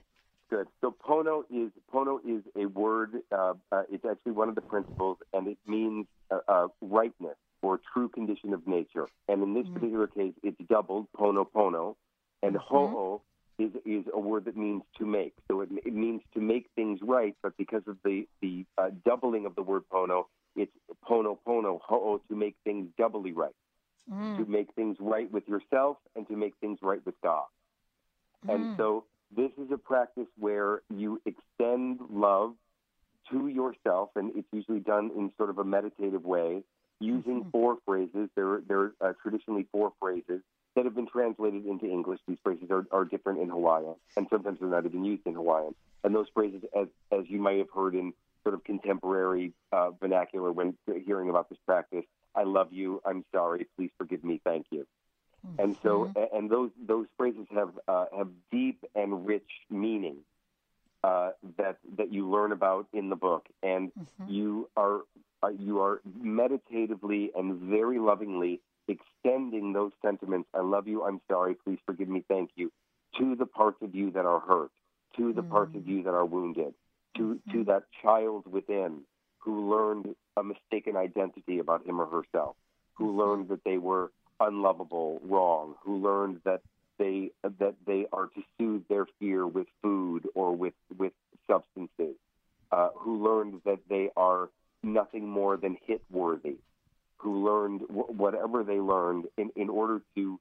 [0.55, 0.69] Good.
[0.83, 3.23] So pono is pono is a word.
[3.33, 7.81] Uh, uh, it's actually one of the principles, and it means uh, uh, rightness or
[7.93, 9.07] true condition of nature.
[9.27, 11.97] And in this particular case, it's doubled pono pono,
[12.45, 13.23] and ho'o
[13.59, 15.35] is is a word that means to make.
[15.51, 19.47] So it, it means to make things right, but because of the the uh, doubling
[19.47, 20.71] of the word pono, it's
[21.05, 23.57] pono pono ho'o to make things doubly right,
[24.09, 24.37] Mm.
[24.37, 27.47] to make things right with yourself, and to make things right with God.
[28.49, 28.77] And Mm.
[28.77, 29.05] so
[29.37, 32.55] this is a practice where you extend love
[33.30, 36.62] to yourself, and it's usually done in sort of a meditative way,
[37.01, 38.28] using four phrases.
[38.37, 40.41] There, there are uh, traditionally four phrases
[40.76, 42.20] that have been translated into English.
[42.26, 45.74] These phrases are, are different in Hawaiian, and sometimes they're not even used in Hawaiian.
[46.03, 48.12] And those phrases, as, as you might have heard in
[48.43, 50.76] sort of contemporary uh, vernacular when
[51.07, 52.05] hearing about this practice,
[52.35, 54.87] I love you, I'm sorry, please forgive me, thank you.
[55.59, 60.17] And so, and those those phrases have uh, have deep and rich meaning
[61.03, 63.93] uh, that that you learn about in the book, and
[64.27, 65.01] you are
[65.43, 70.49] uh, you are meditatively and very lovingly extending those sentiments.
[70.55, 71.05] I love you.
[71.05, 71.55] I'm sorry.
[71.55, 72.25] Please forgive me.
[72.27, 72.73] Thank you.
[73.19, 74.71] To the parts of you that are hurt,
[75.17, 76.75] to the parts of you that are wounded,
[77.17, 79.03] to to that child within
[79.39, 82.57] who learned a mistaken identity about him or herself,
[82.95, 86.61] who learned that they were unlovable, wrong, who learned that
[86.99, 91.12] they that they are to soothe their fear with food or with with
[91.47, 92.16] substances,
[92.72, 94.49] uh, who learned that they are
[94.82, 96.57] nothing more than hit worthy,
[97.16, 100.39] who learned w- whatever they learned in, in order to,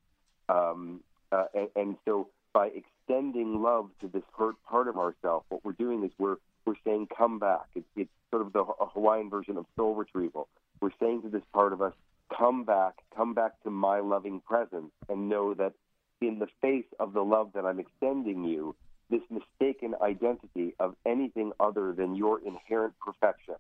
[0.49, 0.99] um,
[1.31, 5.71] uh, and, and so by extending love to this hurt part of ourselves, what we're
[5.73, 9.65] doing is we're we're saying, "Come back." It's, it's sort of the Hawaiian version of
[9.75, 10.47] soul retrieval.
[10.81, 11.93] We're saying to this part of us,
[12.37, 15.73] "Come back, come back to my loving presence, and know that
[16.21, 18.75] in the face of the love that I'm extending you,
[19.09, 23.55] this mistaken identity of anything other than your inherent perfection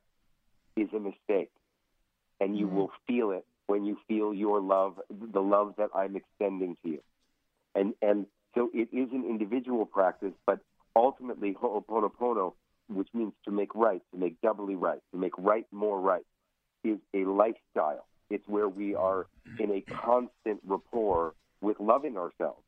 [0.75, 1.51] is a mistake,
[2.39, 2.75] and you mm-hmm.
[2.77, 7.03] will feel it when you feel your love, the love that I'm extending to you,
[7.75, 10.59] and and so it is an individual practice, but
[10.95, 12.53] ultimately Ho'oponopono,
[12.87, 16.25] which means to make right, to make doubly right, to make right more right,
[16.83, 18.05] is a lifestyle.
[18.33, 19.27] It's where we are
[19.59, 22.63] in a constant rapport with loving ourselves.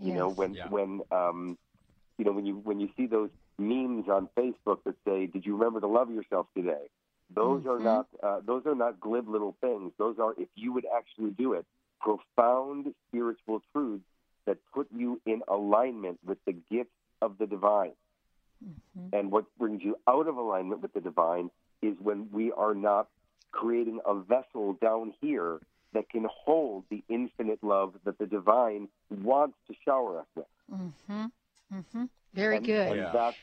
[0.00, 0.68] You know, when yeah.
[0.68, 1.58] when um,
[2.18, 5.56] you know when you when you see those memes on Facebook that say, "Did you
[5.56, 6.86] remember to love yourself today?"
[7.34, 7.70] Those mm-hmm.
[7.70, 9.92] are not uh, those are not glib little things.
[9.98, 11.66] Those are, if you would actually do it,
[12.00, 14.04] profound spiritual truths
[14.46, 17.92] that put you in alignment with the gifts of the divine.
[18.64, 19.16] Mm-hmm.
[19.16, 21.50] And what brings you out of alignment with the divine
[21.82, 23.08] is when we are not
[23.52, 25.60] creating a vessel down here
[25.94, 30.46] that can hold the infinite love that the divine wants to shower us with.
[30.72, 31.24] Mm-hmm.
[31.74, 32.04] Mm-hmm.
[32.34, 32.88] Very and, good.
[32.88, 33.10] And yeah.
[33.12, 33.36] that's,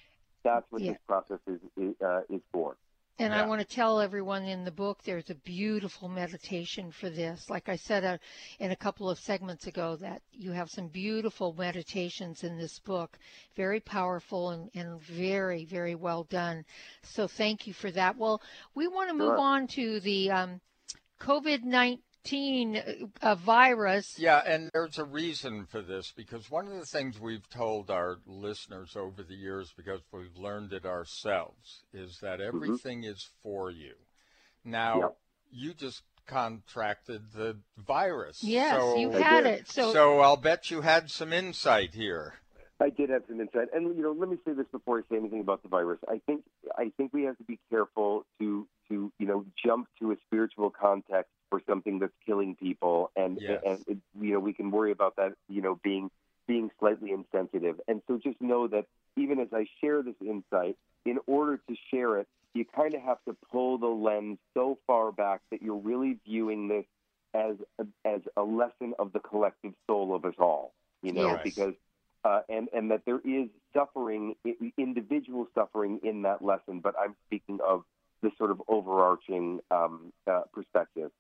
[0.44, 0.92] that's what yeah.
[0.92, 2.76] this process is, is, uh, is for.
[3.18, 3.44] And yeah.
[3.44, 7.50] I want to tell everyone in the book there's a beautiful meditation for this.
[7.50, 8.18] Like I said uh,
[8.60, 13.18] in a couple of segments ago, that you have some beautiful meditations in this book.
[13.56, 16.66] Very powerful and, and very, very well done.
[17.04, 18.18] So thank you for that.
[18.18, 18.42] Well,
[18.74, 19.38] we want to move sure.
[19.38, 20.62] on to the um,
[21.22, 22.00] COVID 19
[23.22, 24.18] a virus.
[24.18, 28.18] Yeah, and there's a reason for this because one of the things we've told our
[28.26, 32.56] listeners over the years, because we've learned it ourselves, is that mm-hmm.
[32.56, 33.12] everything mm-hmm.
[33.12, 33.94] is for you.
[34.64, 35.18] Now, yep.
[35.52, 38.44] you just contracted the virus.
[38.44, 39.68] Yes, so, you had it.
[39.70, 42.36] So, so I'll bet you had some insight here.
[42.80, 45.18] I did have some insight, and you know, let me say this before I say
[45.18, 46.00] anything about the virus.
[46.10, 46.44] I think
[46.78, 50.72] I think we have to be careful to to you know jump to a spiritual
[50.72, 53.62] context for something that's killing people, and yes.
[53.66, 56.10] and it, you know we can worry about that you know being
[56.48, 57.80] being slightly insensitive.
[57.88, 58.86] And so just know that
[59.18, 63.18] even as I share this insight, in order to share it, you kind of have
[63.28, 66.86] to pull the lens so far back that you're really viewing this
[67.34, 70.74] as a, as a lesson of the collective soul of us all.
[71.02, 71.42] You know, yes.
[71.44, 71.74] because
[72.24, 74.36] uh, and and that there is suffering,
[74.78, 76.80] individual suffering in that lesson.
[76.80, 77.84] But I'm speaking of
[78.22, 81.12] the sort of overarching um, uh, perspective.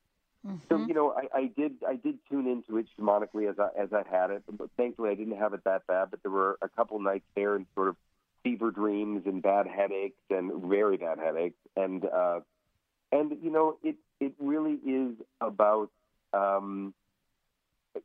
[0.45, 0.57] Mm-hmm.
[0.69, 3.89] So you know, I, I did I did tune into it shamanically as I as
[3.93, 6.11] I had it, but thankfully I didn't have it that bad.
[6.11, 7.95] But there were a couple nights there and sort of
[8.43, 12.39] fever dreams and bad headaches and very bad headaches and uh,
[13.11, 15.89] and you know it it really is about
[16.33, 16.93] um,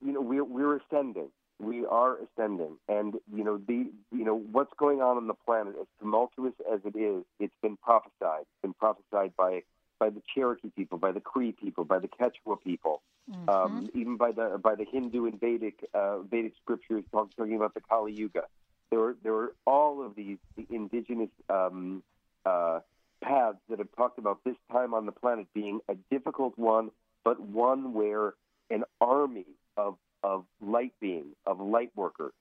[0.04, 1.28] you know we're we're ascending
[1.58, 5.74] we are ascending and you know the you know what's going on on the planet
[5.78, 9.62] as tumultuous as it is it's been prophesied it's been prophesied by
[10.00, 13.48] by the Cherokee people, by the Cree people, by the Quechua people, mm-hmm.
[13.48, 17.74] um, even by the by the Hindu and Vedic uh, Vedic scriptures talk, talking about
[17.74, 18.44] the Kali Yuga.
[18.90, 22.02] There were there were all of these the indigenous um,
[22.44, 22.80] uh,
[23.22, 26.90] paths that have talked about this time on the planet being a difficult one,
[27.22, 28.34] but one where
[28.70, 29.46] an army
[29.76, 32.32] of of light beings, of light workers,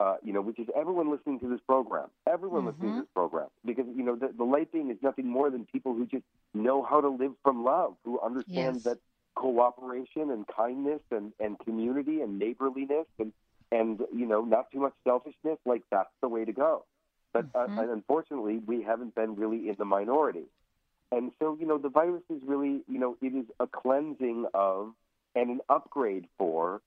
[0.00, 2.68] uh, you know, which is everyone listening to this program, everyone mm-hmm.
[2.68, 5.64] listening to this program, because you know the, the light being is nothing more than
[5.66, 8.84] people who just know how to live from love, who understand yes.
[8.84, 8.98] that
[9.34, 13.32] cooperation and kindness and, and community and neighborliness and
[13.72, 16.84] and you know not too much selfishness, like that's the way to go.
[17.32, 17.78] But uh, mm-hmm.
[17.78, 20.46] uh, unfortunately, we haven't been really in the minority,
[21.12, 24.92] and so you know the virus is really you know it is a cleansing of
[25.36, 26.80] and an upgrade for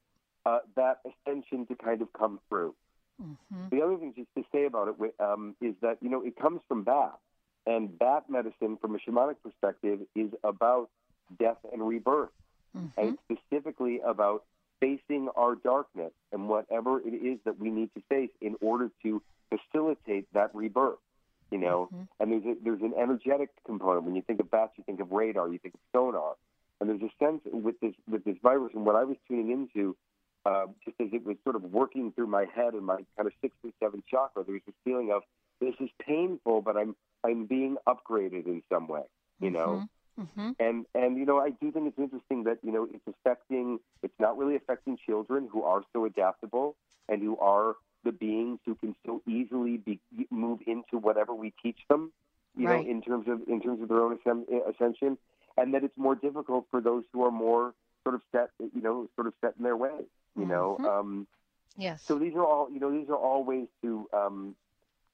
[0.45, 2.74] uh, that ascension to kind of come through.
[3.22, 3.76] Mm-hmm.
[3.76, 6.61] The other thing just to say about it um, is that you know it comes
[6.68, 7.18] from bat,
[7.65, 10.89] and bat medicine, from a shamanic perspective, is about
[11.39, 12.30] death and rebirth,
[12.76, 12.88] mm-hmm.
[12.99, 14.43] and specifically about
[14.80, 19.22] facing our darkness and whatever it is that we need to face in order to
[19.49, 20.99] facilitate that rebirth.
[21.49, 22.03] You know, mm-hmm.
[22.20, 24.03] and there's a, there's an energetic component.
[24.03, 26.36] When you think of bats, you think of radar, you think of sonar,
[26.80, 28.74] and there's a sense with this with this virus.
[28.76, 29.95] And what I was tuning into
[30.86, 33.58] just as it was sort of working through my head and my kind of sixth
[33.64, 35.24] and seventh chakra, there was this feeling of
[35.60, 39.04] this is painful, but I'm I'm being upgraded in some way,
[39.39, 39.88] you know.
[40.20, 40.41] Mm-hmm.
[40.41, 40.52] mm-hmm.
[40.60, 43.80] And and you know, I do think it's interesting that you know it's affecting.
[44.04, 46.76] It's not really affecting children who are so adaptable
[47.10, 51.80] and who are the beings who can so easily be move into whatever we teach
[51.89, 52.12] them.
[52.56, 52.86] you Right.
[52.86, 55.18] know, in terms of in terms of their own ascen- ascension,
[55.58, 57.74] and that it's more difficult for those who are more
[58.04, 60.00] sort of set, you know, sort of set in their way.
[60.38, 60.88] You know, Mhm.
[60.88, 61.28] um,
[61.78, 62.04] Yes.
[62.08, 64.56] so these are all, you know, these are all ways to, um,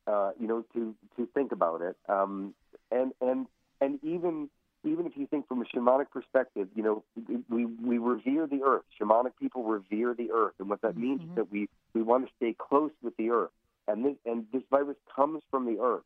[0.08, 2.54] uh, you know, to to think about it, um,
[2.92, 3.48] and and
[3.82, 4.50] and even
[4.84, 7.04] even if you think from a shamanic perspective, you know,
[7.50, 8.84] we we revere the earth.
[9.00, 12.34] Shamanic people revere the earth, and what that means is that we we want to
[12.36, 13.52] stay close with the earth,
[13.88, 16.04] and this and this virus comes from the earth,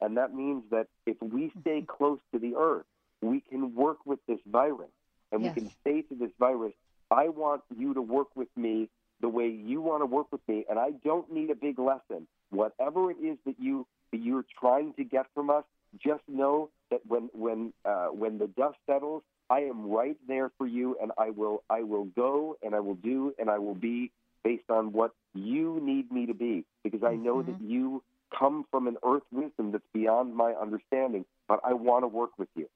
[0.00, 2.86] and that means that if we stay close to the earth,
[3.22, 4.90] we can work with this virus,
[5.32, 5.54] and Yes.
[5.54, 6.72] we can say to this virus,
[7.10, 8.88] "I want you to work with me
[9.20, 12.26] the way you want to work with me, and I don't need a big lesson.
[12.50, 15.64] Whatever it is that you that you're trying to get from us,
[15.98, 20.66] just know that when when uh, when the dust settles, I am right there for
[20.66, 24.10] you, and I will I will go and I will do and I will be
[24.42, 28.02] based on what you need me to be, because I know that you
[28.36, 32.48] come from an earth wisdom that's beyond my understanding, but I want to work with
[32.54, 32.68] you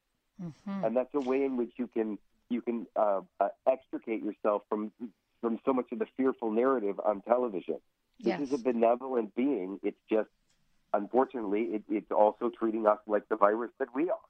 [0.43, 0.85] Mhm.
[0.85, 2.19] and that's a way in which you can
[2.55, 4.93] you can uh, uh, extricate yourself from
[5.41, 7.79] from so much of the fearful narrative on television.
[8.25, 8.41] This Yes.
[8.49, 9.79] is a benevolent being.
[9.83, 10.31] It's just
[10.95, 14.27] unfortunately it, it's also treating us like the virus that we are.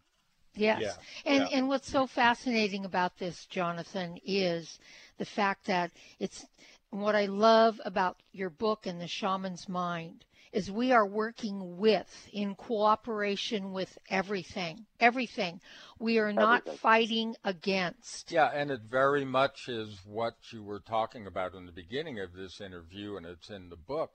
[0.57, 0.81] Yes.
[0.81, 1.59] Yeah, And yeah.
[1.59, 4.79] and what's so fascinating about this, Jonathan, is
[5.18, 6.47] the fact that it's
[6.91, 10.25] what I love about your book and the shaman's mind
[10.55, 14.87] is we are working with in cooperation with everything.
[15.01, 15.61] Everything.
[15.99, 16.79] We are not Everything.
[16.79, 18.31] fighting against.
[18.31, 22.33] Yeah, and it very much is what you were talking about in the beginning of
[22.33, 24.13] this interview, and it's in the book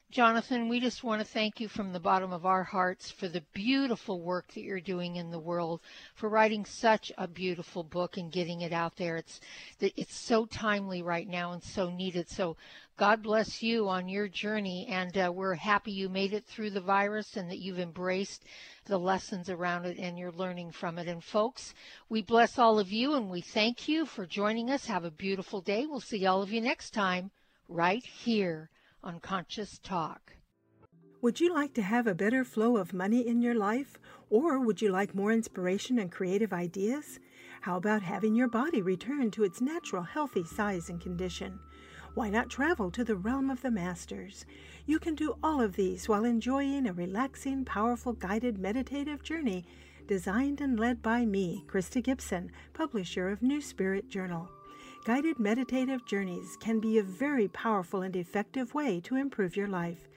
[0.09, 3.43] Jonathan, we just want to thank you from the bottom of our hearts for the
[3.53, 5.79] beautiful work that you're doing in the world,
[6.15, 9.15] for writing such a beautiful book and getting it out there.
[9.15, 9.39] It's
[9.79, 12.29] it's so timely right now and so needed.
[12.29, 12.57] So
[12.97, 16.82] God bless you on your journey, and uh, we're happy you made it through the
[16.82, 18.43] virus and that you've embraced
[18.86, 21.07] the lessons around it and you're learning from it.
[21.07, 21.73] And folks,
[22.09, 24.86] we bless all of you and we thank you for joining us.
[24.86, 25.86] Have a beautiful day.
[25.86, 27.32] We'll see all of you next time
[27.72, 28.69] right here
[29.01, 30.34] on Conscious Talk.
[31.22, 33.97] Would you like to have a better flow of money in your life?
[34.30, 37.19] Or would you like more inspiration and creative ideas?
[37.61, 41.59] How about having your body return to its natural healthy size and condition?
[42.13, 44.45] Why not travel to the realm of the masters?
[44.86, 49.63] You can do all of these while enjoying a relaxing, powerful, guided meditative journey
[50.07, 54.49] designed and led by me, Krista Gibson, publisher of New Spirit Journal.
[55.04, 60.08] Guided meditative journeys can be a very powerful and effective way to improve your life.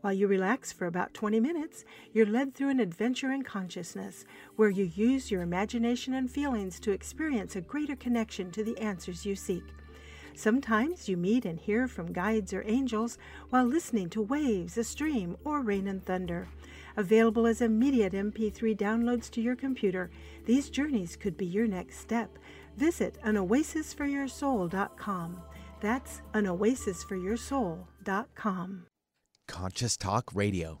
[0.00, 4.24] While you relax for about 20 minutes, you're led through an adventure in consciousness
[4.54, 9.26] where you use your imagination and feelings to experience a greater connection to the answers
[9.26, 9.64] you seek.
[10.36, 13.18] Sometimes you meet and hear from guides or angels
[13.50, 16.46] while listening to waves, a stream, or rain and thunder.
[16.96, 20.10] Available as immediate MP3 downloads to your computer,
[20.46, 22.38] these journeys could be your next step.
[22.78, 25.42] Visit anoasisforyoursoul.com.
[25.80, 28.86] That's anoasisforyoursoul.com.
[29.48, 30.80] Conscious Talk Radio.